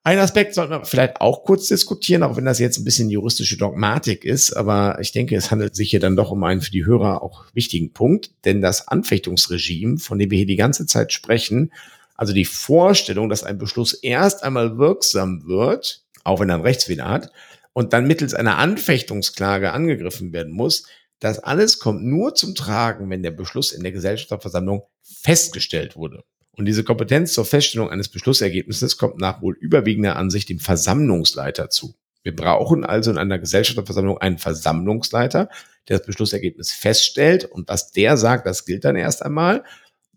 Ein 0.03 0.19
Aspekt 0.19 0.55
sollten 0.55 0.73
wir 0.73 0.85
vielleicht 0.87 1.21
auch 1.21 1.45
kurz 1.45 1.69
diskutieren, 1.69 2.23
auch 2.23 2.37
wenn 2.37 2.47
das 2.47 2.59
jetzt 2.59 2.79
ein 2.79 2.85
bisschen 2.85 3.11
juristische 3.11 3.59
Dogmatik 3.59 4.25
ist, 4.25 4.55
aber 4.55 4.97
ich 4.99 5.13
denke, 5.13 5.37
es 5.37 5.51
handelt 5.51 5.77
sich 5.77 5.91
hier 5.91 6.01
dann 6.01 6.17
doch 6.17 6.31
um 6.31 6.43
einen 6.43 6.63
für 6.63 6.71
die 6.71 6.87
Hörer 6.87 7.23
auch 7.23 7.45
wichtigen 7.53 7.93
Punkt, 7.93 8.31
denn 8.47 8.63
das 8.63 8.89
Anfechtungsregime, 8.89 9.99
von 9.99 10.19
dem 10.19 10.31
wir 10.31 10.39
hier 10.39 10.47
die 10.47 10.57
ganze 10.57 10.87
Zeit 10.87 11.13
sprechen, 11.13 11.71
also 12.17 12.33
die 12.33 12.47
Vorstellung, 12.47 13.29
dass 13.29 13.45
ein 13.45 13.59
Beschluss 13.59 13.93
erst 13.93 14.43
einmal 14.43 14.79
wirksam 14.79 15.47
wird, 15.47 16.03
auch 16.25 16.41
wenn 16.41 16.49
er 16.49 16.55
einen 16.55 16.65
Rechtsfehler 16.65 17.09
hat, 17.09 17.31
und 17.75 17.93
dann 17.93 18.07
mittels 18.07 18.33
einer 18.33 18.57
Anfechtungsklage 18.57 19.73
angegriffen 19.73 20.33
werden 20.33 20.53
muss, 20.53 20.87
das 21.19 21.41
alles 21.41 21.79
kommt 21.79 22.03
nur 22.03 22.35
zum 22.35 22.55
Tragen, 22.55 23.11
wenn 23.11 23.23
der 23.23 23.33
Beschluss 23.33 23.73
in 23.73 23.83
der 23.83 23.93
Gesellschafterversammlung 23.93 24.83
festgestellt 25.03 25.95
wurde. 25.95 26.25
Und 26.57 26.67
diese 26.67 26.85
Kompetenz 26.85 27.33
zur 27.33 27.45
Feststellung 27.45 27.91
eines 27.91 28.09
Beschlussergebnisses 28.09 28.99
kommt 28.99 29.19
nach 29.19 29.41
wohl 29.41 29.57
überwiegender 29.59 30.17
Ansicht 30.17 30.49
dem 30.49 30.59
Versammlungsleiter 30.59 31.71
zu. 31.71 31.95
Wir 32.23 32.37
brauchen 32.37 32.85
also 32.85 33.11
in 33.11 33.19
einer 33.19 33.39
Gesellschafterversammlung 33.39 34.19
einen 34.19 34.39
Versammlungsleiter, 34.39 35.49
der 35.89 35.99
das 35.99 36.07
Beschlussergebnis 36.07 36.73
feststellt 36.73 37.45
und 37.47 37.69
was 37.69 37.93
der 37.93 38.17
sagt, 38.17 38.47
das 38.47 38.67
gilt 38.67 38.85
dann 38.85 38.97
erst 38.97 39.25
einmal. 39.25 39.65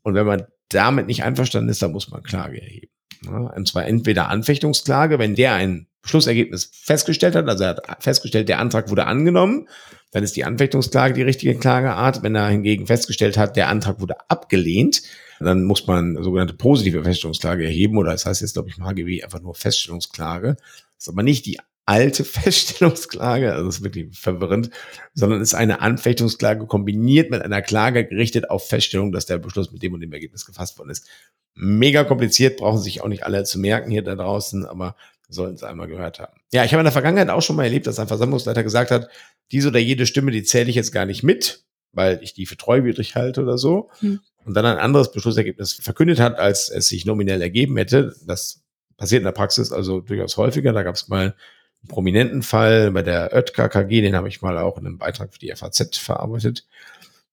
Und 0.02 0.16
wenn 0.16 0.26
man 0.26 0.46
damit 0.70 1.08
nicht 1.08 1.24
einverstanden 1.24 1.70
ist, 1.70 1.82
dann 1.82 1.92
muss 1.92 2.10
man 2.10 2.24
Klage 2.24 2.62
erheben. 2.62 2.92
Und 3.26 3.68
zwar 3.68 3.86
entweder 3.86 4.28
Anfechtungsklage, 4.28 5.18
wenn 5.18 5.36
der 5.36 5.54
ein 5.54 5.88
Beschlussergebnis 6.02 6.70
festgestellt 6.74 7.36
hat, 7.36 7.48
also 7.48 7.64
er 7.64 7.78
hat 7.88 8.04
festgestellt, 8.04 8.50
der 8.50 8.60
Antrag 8.60 8.90
wurde 8.90 9.06
angenommen, 9.06 9.70
dann 10.12 10.24
ist 10.24 10.36
die 10.36 10.44
Anfechtungsklage 10.44 11.14
die 11.14 11.22
richtige 11.22 11.56
Klageart. 11.56 12.22
Wenn 12.22 12.36
er 12.36 12.50
hingegen 12.50 12.86
festgestellt 12.86 13.38
hat, 13.38 13.56
der 13.56 13.70
Antrag 13.70 14.02
wurde 14.02 14.30
abgelehnt, 14.30 15.02
dann 15.44 15.64
muss 15.64 15.88
man 15.88 16.22
sogenannte 16.22 16.54
positive 16.54 17.04
Feststellungsklage 17.04 17.66
erheben 17.66 17.98
oder 17.98 18.12
das 18.12 18.26
heißt 18.26 18.42
jetzt, 18.42 18.54
glaube 18.54 18.70
ich, 18.70 18.78
im 18.78 18.86
HGB 18.86 19.24
einfach 19.24 19.42
nur 19.42 19.56
Feststellungsklage. 19.56 20.56
Das 20.56 21.08
ist 21.08 21.10
aber 21.10 21.24
nicht 21.24 21.46
die 21.46 21.60
alte 21.86 22.24
Feststellungsklage, 22.26 23.54
also 23.54 23.66
das 23.66 23.78
ist 23.78 23.84
wirklich 23.84 24.18
verwirrend, 24.18 24.70
sondern 25.14 25.42
ist 25.42 25.54
eine 25.54 25.82
Anfechtungsklage 25.82 26.66
kombiniert 26.66 27.30
mit 27.30 27.42
einer 27.42 27.62
Klage 27.62 28.06
gerichtet 28.06 28.50
auf 28.50 28.68
Feststellung, 28.68 29.12
dass 29.12 29.26
der 29.26 29.38
Beschluss 29.38 29.72
mit 29.72 29.84
dem 29.84 29.94
und 29.94 30.02
dem 30.02 30.14
Ergebnis 30.14 30.46
gefasst 30.46 30.78
worden 30.78 30.92
ist. 30.92 31.08
Mega 31.56 32.04
kompliziert, 32.04 32.58
brauchen 32.58 32.80
sich 32.80 33.02
auch 33.02 33.08
nicht 33.08 33.24
alle 33.26 33.44
zu 33.44 33.60
merken 33.60 33.92
hier 33.92 34.02
da 34.02 34.16
draußen, 34.16 34.66
aber 34.66 34.96
sollten 35.30 35.56
es 35.56 35.64
einmal 35.64 35.88
gehört 35.88 36.20
haben. 36.20 36.34
Ja, 36.52 36.64
ich 36.64 36.72
habe 36.72 36.82
in 36.82 36.86
der 36.86 36.92
Vergangenheit 36.92 37.30
auch 37.30 37.42
schon 37.42 37.56
mal 37.56 37.64
erlebt, 37.64 37.88
dass 37.88 38.00
ein 38.00 38.08
Versammlungsleiter 38.08 38.64
gesagt 38.64 38.92
hat, 38.92 39.10
diese 39.52 39.70
oder 39.70 39.80
jede 39.80 40.06
Stimme, 40.06 40.32
die 40.32 40.44
zähle 40.44 40.70
ich 40.70 40.76
jetzt 40.76 40.92
gar 40.92 41.06
nicht 41.06 41.24
mit, 41.24 41.64
weil 41.94 42.20
ich 42.22 42.34
die 42.34 42.46
für 42.46 42.58
treuwidrig 42.58 43.16
halte 43.16 43.42
oder 43.42 43.58
so. 43.58 43.90
Hm. 44.00 44.20
Und 44.46 44.56
dann 44.56 44.66
ein 44.66 44.78
anderes 44.78 45.12
Beschlussergebnis 45.12 45.74
verkündet 45.74 46.20
hat, 46.20 46.38
als 46.38 46.70
es 46.70 46.88
sich 46.88 47.06
nominell 47.06 47.42
ergeben 47.42 47.78
hätte. 47.78 48.14
Das 48.26 48.62
passiert 48.98 49.22
in 49.22 49.26
der 49.26 49.32
Praxis 49.32 49.72
also 49.72 50.02
durchaus 50.02 50.36
häufiger. 50.38 50.74
Da 50.74 50.84
gab 50.84 50.96
es 50.96 51.08
mal 51.08 51.36
einen 51.84 51.88
prominenten 51.88 52.44
Fall 52.44 52.92
bei 52.92 53.04
der 53.04 53.34
Oetker 53.34 53.70
KG, 53.70 54.02
den 54.02 54.16
habe 54.16 54.28
ich 54.28 54.42
mal 54.42 54.58
auch 54.58 54.78
in 54.78 54.86
einem 54.86 54.98
Beitrag 54.98 55.34
für 55.34 55.40
die 55.40 55.54
FAZ 55.56 55.98
verarbeitet. 55.98 56.66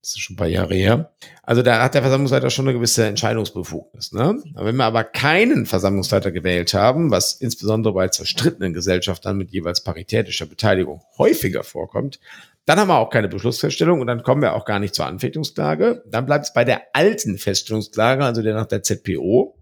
Das 0.00 0.12
ist 0.12 0.20
schon 0.20 0.34
ein 0.34 0.38
paar 0.38 0.46
Jahre 0.46 0.74
her. 0.74 1.12
Also 1.42 1.60
da 1.60 1.82
hat 1.82 1.92
der 1.92 2.00
Versammlungsleiter 2.00 2.48
schon 2.48 2.66
eine 2.66 2.76
gewisse 2.76 3.04
Entscheidungsbefugnis. 3.04 4.12
Ne? 4.12 4.42
Wenn 4.54 4.76
wir 4.76 4.84
aber 4.84 5.04
keinen 5.04 5.66
Versammlungsleiter 5.66 6.32
gewählt 6.32 6.72
haben, 6.72 7.10
was 7.10 7.34
insbesondere 7.34 7.92
bei 7.92 8.08
zerstrittenen 8.08 8.72
Gesellschaftern 8.72 9.36
mit 9.36 9.50
jeweils 9.50 9.84
paritätischer 9.84 10.46
Beteiligung 10.46 11.02
häufiger 11.18 11.64
vorkommt, 11.64 12.18
dann 12.64 12.78
haben 12.78 12.88
wir 12.88 12.96
auch 12.96 13.10
keine 13.10 13.28
Beschlussfeststellung 13.28 14.00
und 14.00 14.06
dann 14.06 14.22
kommen 14.22 14.40
wir 14.40 14.54
auch 14.54 14.64
gar 14.64 14.78
nicht 14.78 14.94
zur 14.94 15.04
Anfechtungsklage. 15.04 16.02
Dann 16.06 16.24
bleibt 16.24 16.46
es 16.46 16.54
bei 16.54 16.64
der 16.64 16.82
alten 16.94 17.36
Feststellungsklage, 17.36 18.24
also 18.24 18.42
der 18.42 18.54
nach 18.54 18.66
der 18.66 18.82
ZPO, 18.82 19.58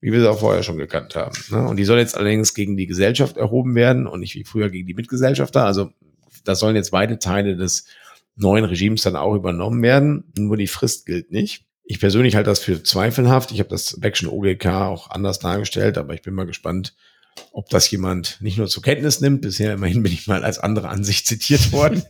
wie 0.00 0.12
wir 0.12 0.20
sie 0.20 0.28
auch 0.28 0.40
vorher 0.40 0.64
schon 0.64 0.78
gekannt 0.78 1.14
haben. 1.14 1.36
Ne? 1.50 1.68
Und 1.68 1.76
die 1.76 1.84
soll 1.84 1.98
jetzt 1.98 2.16
allerdings 2.16 2.54
gegen 2.54 2.76
die 2.76 2.86
Gesellschaft 2.86 3.36
erhoben 3.36 3.76
werden 3.76 4.08
und 4.08 4.18
nicht 4.18 4.34
wie 4.34 4.44
früher 4.44 4.70
gegen 4.70 4.88
die 4.88 4.94
Mitgesellschafter. 4.94 5.64
Also 5.64 5.90
das 6.44 6.58
sollen 6.58 6.74
jetzt 6.74 6.90
beide 6.90 7.18
Teile 7.18 7.56
des 7.56 7.84
neuen 8.40 8.64
Regimes 8.64 9.02
dann 9.02 9.16
auch 9.16 9.34
übernommen 9.34 9.82
werden. 9.82 10.32
Nur 10.36 10.56
die 10.56 10.66
Frist 10.66 11.06
gilt 11.06 11.30
nicht. 11.30 11.66
Ich 11.84 12.00
persönlich 12.00 12.36
halte 12.36 12.50
das 12.50 12.60
für 12.60 12.82
zweifelhaft. 12.82 13.50
Ich 13.52 13.58
habe 13.58 13.70
das 13.70 13.98
Beckschen 13.98 14.28
OGK 14.28 14.66
auch 14.66 15.10
anders 15.10 15.38
dargestellt, 15.38 15.98
aber 15.98 16.14
ich 16.14 16.22
bin 16.22 16.34
mal 16.34 16.46
gespannt, 16.46 16.94
ob 17.52 17.68
das 17.68 17.90
jemand 17.90 18.38
nicht 18.40 18.58
nur 18.58 18.68
zur 18.68 18.82
Kenntnis 18.82 19.20
nimmt. 19.20 19.42
Bisher 19.42 19.74
immerhin 19.74 20.02
bin 20.02 20.12
ich 20.12 20.26
mal 20.26 20.44
als 20.44 20.58
andere 20.58 20.88
Ansicht 20.88 21.26
zitiert 21.26 21.72
worden. 21.72 22.04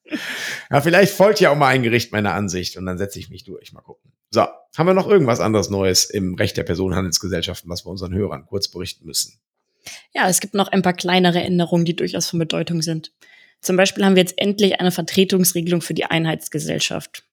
ja, 0.70 0.80
vielleicht 0.80 1.12
folgt 1.12 1.40
ja 1.40 1.50
auch 1.50 1.56
mal 1.56 1.68
ein 1.68 1.82
Gericht 1.82 2.12
meiner 2.12 2.34
Ansicht 2.34 2.76
und 2.76 2.86
dann 2.86 2.98
setze 2.98 3.18
ich 3.18 3.30
mich 3.30 3.44
durch. 3.44 3.72
Mal 3.72 3.82
gucken. 3.82 4.12
So, 4.30 4.46
haben 4.76 4.86
wir 4.86 4.94
noch 4.94 5.08
irgendwas 5.08 5.40
anderes 5.40 5.70
Neues 5.70 6.04
im 6.04 6.34
Recht 6.34 6.56
der 6.56 6.62
Personenhandelsgesellschaften, 6.62 7.68
was 7.68 7.84
wir 7.84 7.90
unseren 7.90 8.14
Hörern 8.14 8.46
kurz 8.46 8.68
berichten 8.68 9.04
müssen? 9.04 9.40
Ja, 10.14 10.28
es 10.28 10.40
gibt 10.40 10.54
noch 10.54 10.68
ein 10.68 10.82
paar 10.82 10.92
kleinere 10.92 11.40
Änderungen, 11.40 11.84
die 11.84 11.96
durchaus 11.96 12.28
von 12.28 12.38
Bedeutung 12.38 12.82
sind. 12.82 13.12
Zum 13.60 13.76
Beispiel 13.76 14.04
haben 14.04 14.16
wir 14.16 14.22
jetzt 14.22 14.38
endlich 14.38 14.80
eine 14.80 14.90
Vertretungsregelung 14.90 15.82
für 15.82 15.94
die 15.94 16.04
Einheitsgesellschaft. 16.04 17.24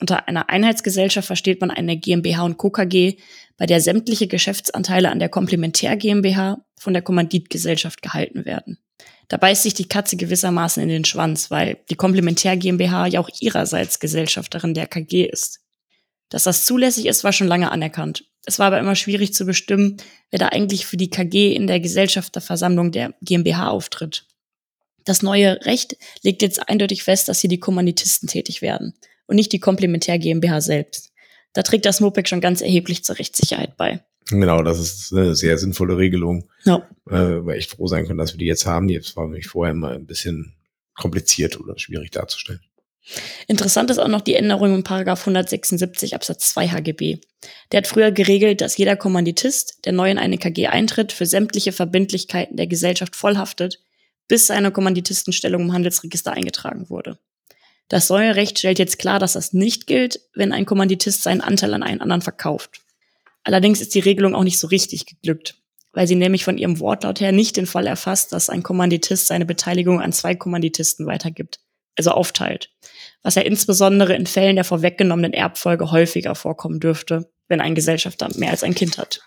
Unter 0.00 0.28
einer 0.28 0.50
Einheitsgesellschaft 0.50 1.26
versteht 1.26 1.60
man 1.60 1.70
eine 1.70 1.96
GmbH 1.96 2.42
und 2.42 2.58
Co. 2.58 2.70
KG, 2.70 3.16
bei 3.56 3.66
der 3.66 3.80
sämtliche 3.80 4.26
Geschäftsanteile 4.26 5.10
an 5.10 5.18
der 5.18 5.30
Komplementär 5.30 5.96
GmbH 5.96 6.58
von 6.78 6.92
der 6.92 7.02
Kommanditgesellschaft 7.02 8.02
gehalten 8.02 8.44
werden. 8.44 8.78
Da 9.28 9.38
beißt 9.38 9.62
sich 9.62 9.74
die 9.74 9.88
Katze 9.88 10.16
gewissermaßen 10.16 10.82
in 10.82 10.88
den 10.88 11.04
Schwanz, 11.04 11.50
weil 11.50 11.78
die 11.90 11.96
Komplementär 11.96 12.56
GmbH 12.56 13.06
ja 13.06 13.20
auch 13.20 13.30
ihrerseits 13.40 13.98
Gesellschafterin 13.98 14.74
der 14.74 14.86
KG 14.86 15.24
ist. 15.24 15.60
Dass 16.28 16.44
das 16.44 16.66
zulässig 16.66 17.06
ist, 17.06 17.24
war 17.24 17.32
schon 17.32 17.46
lange 17.46 17.70
anerkannt. 17.70 18.24
Es 18.44 18.58
war 18.58 18.66
aber 18.66 18.78
immer 18.78 18.94
schwierig 18.94 19.34
zu 19.34 19.44
bestimmen, 19.44 19.96
wer 20.30 20.38
da 20.38 20.48
eigentlich 20.48 20.86
für 20.86 20.96
die 20.96 21.10
KG 21.10 21.52
in 21.52 21.66
der 21.66 21.80
Gesellschafterversammlung 21.80 22.92
der 22.92 23.14
GmbH 23.22 23.68
auftritt. 23.68 24.26
Das 25.06 25.22
neue 25.22 25.64
Recht 25.64 25.96
legt 26.22 26.42
jetzt 26.42 26.68
eindeutig 26.68 27.02
fest, 27.02 27.28
dass 27.28 27.40
hier 27.40 27.48
die 27.48 27.60
Kommanditisten 27.60 28.28
tätig 28.28 28.60
werden 28.60 28.92
und 29.26 29.36
nicht 29.36 29.52
die 29.52 29.60
Komplementär 29.60 30.18
GmbH 30.18 30.60
selbst. 30.60 31.12
Da 31.54 31.62
trägt 31.62 31.86
das 31.86 32.00
MOPEC 32.00 32.28
schon 32.28 32.42
ganz 32.42 32.60
erheblich 32.60 33.02
zur 33.04 33.18
Rechtssicherheit 33.18 33.78
bei. 33.78 34.04
Genau, 34.28 34.62
das 34.62 34.78
ist 34.78 35.12
eine 35.12 35.34
sehr 35.36 35.56
sinnvolle 35.56 35.96
Regelung. 35.96 36.50
Ja. 36.64 36.88
Äh, 37.08 37.46
weil 37.46 37.56
echt 37.56 37.70
froh 37.70 37.86
sein 37.86 38.06
können, 38.06 38.18
dass 38.18 38.34
wir 38.34 38.38
die 38.38 38.46
jetzt 38.46 38.66
haben. 38.66 38.88
Die 38.88 39.00
war 39.14 39.24
nämlich 39.24 39.46
vorher 39.46 39.72
immer 39.72 39.92
ein 39.92 40.06
bisschen 40.06 40.56
kompliziert 40.94 41.58
oder 41.60 41.78
schwierig 41.78 42.10
darzustellen. 42.10 42.60
Interessant 43.46 43.90
ist 43.90 43.98
auch 43.98 44.08
noch 44.08 44.20
die 44.20 44.34
Änderung 44.34 44.74
im 44.74 44.82
Paragraph 44.82 45.20
176 45.20 46.16
Absatz 46.16 46.50
2 46.50 46.68
HGB. 46.68 47.18
Der 47.70 47.78
hat 47.78 47.86
früher 47.86 48.10
geregelt, 48.10 48.60
dass 48.60 48.76
jeder 48.76 48.96
Kommanditist, 48.96 49.84
der 49.84 49.92
neu 49.92 50.10
in 50.10 50.18
eine 50.18 50.38
KG 50.38 50.66
eintritt, 50.66 51.12
für 51.12 51.24
sämtliche 51.24 51.70
Verbindlichkeiten 51.70 52.56
der 52.56 52.66
Gesellschaft 52.66 53.14
vollhaftet, 53.14 53.80
bis 54.28 54.46
seine 54.46 54.70
Kommanditistenstellung 54.72 55.62
im 55.62 55.72
Handelsregister 55.72 56.32
eingetragen 56.32 56.90
wurde. 56.90 57.18
Das 57.88 58.08
neue 58.08 58.34
Recht 58.34 58.58
stellt 58.58 58.78
jetzt 58.78 58.98
klar, 58.98 59.18
dass 59.18 59.34
das 59.34 59.52
nicht 59.52 59.86
gilt, 59.86 60.20
wenn 60.34 60.52
ein 60.52 60.66
Kommanditist 60.66 61.22
seinen 61.22 61.40
Anteil 61.40 61.72
an 61.72 61.82
einen 61.82 62.00
anderen 62.00 62.22
verkauft. 62.22 62.80
Allerdings 63.44 63.80
ist 63.80 63.94
die 63.94 64.00
Regelung 64.00 64.34
auch 64.34 64.42
nicht 64.42 64.58
so 64.58 64.66
richtig 64.66 65.06
geglückt, 65.06 65.54
weil 65.92 66.08
sie 66.08 66.16
nämlich 66.16 66.44
von 66.44 66.58
ihrem 66.58 66.80
Wortlaut 66.80 67.20
her 67.20 67.30
nicht 67.30 67.56
den 67.56 67.66
Fall 67.66 67.86
erfasst, 67.86 68.32
dass 68.32 68.50
ein 68.50 68.64
Kommanditist 68.64 69.28
seine 69.28 69.46
Beteiligung 69.46 70.00
an 70.00 70.12
zwei 70.12 70.34
Kommanditisten 70.34 71.06
weitergibt, 71.06 71.60
also 71.96 72.10
aufteilt, 72.10 72.70
was 73.22 73.36
ja 73.36 73.42
insbesondere 73.42 74.16
in 74.16 74.26
Fällen 74.26 74.56
der 74.56 74.64
vorweggenommenen 74.64 75.32
Erbfolge 75.32 75.92
häufiger 75.92 76.34
vorkommen 76.34 76.80
dürfte, 76.80 77.30
wenn 77.46 77.60
ein 77.60 77.76
Gesellschafter 77.76 78.28
mehr 78.36 78.50
als 78.50 78.64
ein 78.64 78.74
Kind 78.74 78.98
hat. 78.98 79.20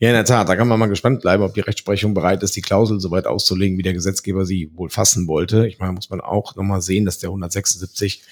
Ja, 0.00 0.08
in 0.08 0.14
der 0.14 0.24
Tat, 0.24 0.48
da 0.48 0.56
kann 0.56 0.66
man 0.66 0.78
mal 0.78 0.86
gespannt 0.86 1.22
bleiben, 1.22 1.42
ob 1.42 1.54
die 1.54 1.60
Rechtsprechung 1.60 2.14
bereit 2.14 2.42
ist, 2.42 2.56
die 2.56 2.62
Klausel 2.62 2.98
so 2.98 3.10
weit 3.10 3.26
auszulegen, 3.26 3.78
wie 3.78 3.82
der 3.82 3.92
Gesetzgeber 3.92 4.44
sie 4.44 4.70
wohl 4.74 4.90
fassen 4.90 5.28
wollte. 5.28 5.66
Ich 5.68 5.78
meine, 5.78 5.92
muss 5.92 6.10
man 6.10 6.20
auch 6.20 6.56
nochmal 6.56 6.82
sehen, 6.82 7.04
dass 7.04 7.18
der 7.20 7.30
176 7.30 8.22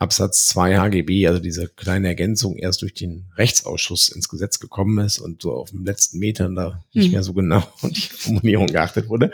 Absatz 0.00 0.46
2 0.46 0.78
HGB, 0.78 1.26
also 1.26 1.40
diese 1.40 1.68
kleine 1.68 2.06
Ergänzung, 2.06 2.56
erst 2.56 2.82
durch 2.82 2.94
den 2.94 3.26
Rechtsausschuss 3.36 4.08
ins 4.08 4.28
Gesetz 4.28 4.60
gekommen 4.60 5.04
ist 5.04 5.18
und 5.18 5.42
so 5.42 5.52
auf 5.52 5.70
den 5.70 5.84
letzten 5.84 6.20
Metern 6.20 6.54
da 6.54 6.84
nicht 6.94 7.06
mhm. 7.06 7.12
mehr 7.12 7.22
so 7.24 7.34
genau 7.34 7.64
und 7.82 7.96
die 8.12 8.16
Formulierung 8.16 8.68
geachtet 8.68 9.08
wurde. 9.08 9.32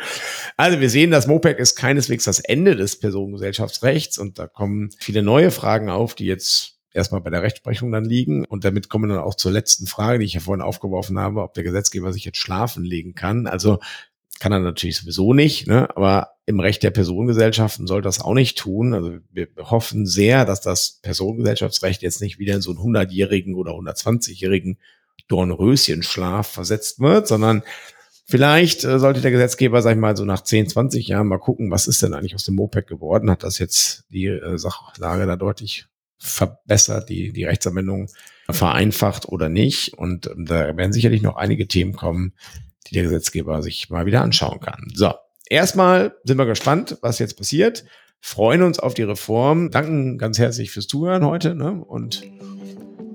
Also 0.57 0.81
wir 0.81 0.89
sehen, 0.89 1.11
das 1.11 1.27
MOPEC 1.27 1.59
ist 1.59 1.77
keineswegs 1.77 2.25
das 2.25 2.41
Ende 2.41 2.77
des 2.77 2.99
Personengesellschaftsrechts 2.99 4.17
und 4.19 4.39
da 4.39 4.47
kommen 4.47 4.91
viele 4.99 5.23
neue 5.23 5.51
Fragen 5.51 5.91
auf, 5.91 6.15
die 6.15 6.25
jetzt 6.25 6.74
erstmal 6.95 7.21
bei 7.21 7.31
der 7.31 7.43
Rechtsprechung 7.43 7.93
dann 7.93 8.05
liegen. 8.05 8.45
Und 8.45 8.65
damit 8.65 8.89
kommen 8.89 9.09
wir 9.09 9.17
dann 9.17 9.25
auch 9.25 9.35
zur 9.35 9.53
letzten 9.53 9.87
Frage, 9.87 10.21
die 10.21 10.25
ich 10.25 10.35
ja 10.35 10.41
vorhin 10.41 10.63
aufgeworfen 10.63 11.19
habe, 11.19 11.43
ob 11.43 11.55
der 11.55 11.65
Gesetzgeber 11.65 12.13
sich 12.13 12.25
jetzt 12.25 12.39
schlafen 12.39 12.85
legen 12.85 13.15
kann. 13.15 13.47
Also 13.47 13.81
kann 14.41 14.53
er 14.53 14.61
natürlich 14.61 14.99
sowieso 14.99 15.33
nicht, 15.33 15.67
ne? 15.67 15.89
aber 15.97 16.33
im 16.47 16.61
Recht 16.61 16.83
der 16.83 16.91
Personengesellschaften 16.91 17.87
soll 17.87 18.03
das 18.03 18.21
auch 18.21 18.35
nicht 18.35 18.59
tun. 18.59 18.93
Also 18.93 19.19
wir 19.31 19.49
hoffen 19.59 20.07
sehr, 20.07 20.45
dass 20.45 20.61
das 20.61 20.99
Personengesellschaftsrecht 21.03 22.03
jetzt 22.03 22.21
nicht 22.21 22.39
wieder 22.39 22.55
in 22.55 22.61
so 22.61 22.71
einen 22.71 22.81
100-jährigen 22.81 23.55
oder 23.55 23.73
120-jährigen 23.73 24.79
Dornröschenschlaf 25.29 26.49
versetzt 26.49 27.01
wird, 27.01 27.29
sondern 27.29 27.63
vielleicht 28.27 28.85
äh, 28.85 28.99
sollte 28.99 29.21
der 29.21 29.31
Gesetzgeber, 29.31 29.81
sag 29.81 29.93
ich 29.93 30.01
mal, 30.01 30.17
so 30.17 30.25
nach 30.25 30.43
10, 30.43 30.69
20 30.69 31.09
Jahren 31.09 31.29
mal 31.29 31.39
gucken, 31.39 31.71
was 31.71 31.87
ist 31.87 32.03
denn 32.03 32.13
eigentlich 32.13 32.35
aus 32.35 32.45
dem 32.45 32.57
MOPEC 32.57 32.87
geworden? 32.87 33.31
Hat 33.31 33.43
das 33.43 33.59
jetzt 33.59 34.05
die 34.11 34.27
äh, 34.27 34.59
Sachlage 34.59 35.27
da 35.27 35.37
deutlich 35.37 35.87
verbessert, 36.19 37.09
die, 37.09 37.33
die 37.33 37.45
Rechtsanwendung 37.45 38.09
vereinfacht 38.51 39.29
oder 39.29 39.49
nicht? 39.49 39.95
Und 39.95 40.27
ähm, 40.27 40.47
da 40.47 40.77
werden 40.77 40.93
sicherlich 40.93 41.23
noch 41.23 41.37
einige 41.37 41.69
Themen 41.69 41.95
kommen, 41.95 42.35
die 42.87 42.95
der 42.95 43.05
Gesetzgeber 43.05 43.63
sich 43.63 43.91
mal 43.91 44.07
wieder 44.07 44.23
anschauen 44.23 44.61
kann. 44.61 44.89
So, 44.95 45.15
erstmal 45.49 46.15
sind 46.25 46.39
wir 46.39 46.47
gespannt, 46.47 46.99
was 47.01 47.19
jetzt 47.19 47.37
passiert. 47.37 47.85
Freuen 48.21 48.63
uns 48.63 48.79
auf 48.79 48.95
die 48.95 49.03
Reform. 49.03 49.71
Danken 49.71 50.19
ganz 50.19 50.39
herzlich 50.39 50.71
fürs 50.71 50.87
Zuhören 50.87 51.27
heute 51.27 51.55
ne? 51.55 51.73
und 51.85 52.23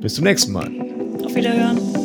bis 0.01 0.15
zum 0.15 0.23
nächsten 0.23 0.51
Mal. 0.51 0.69
Auf 1.23 1.35
Wiederhören. 1.35 1.98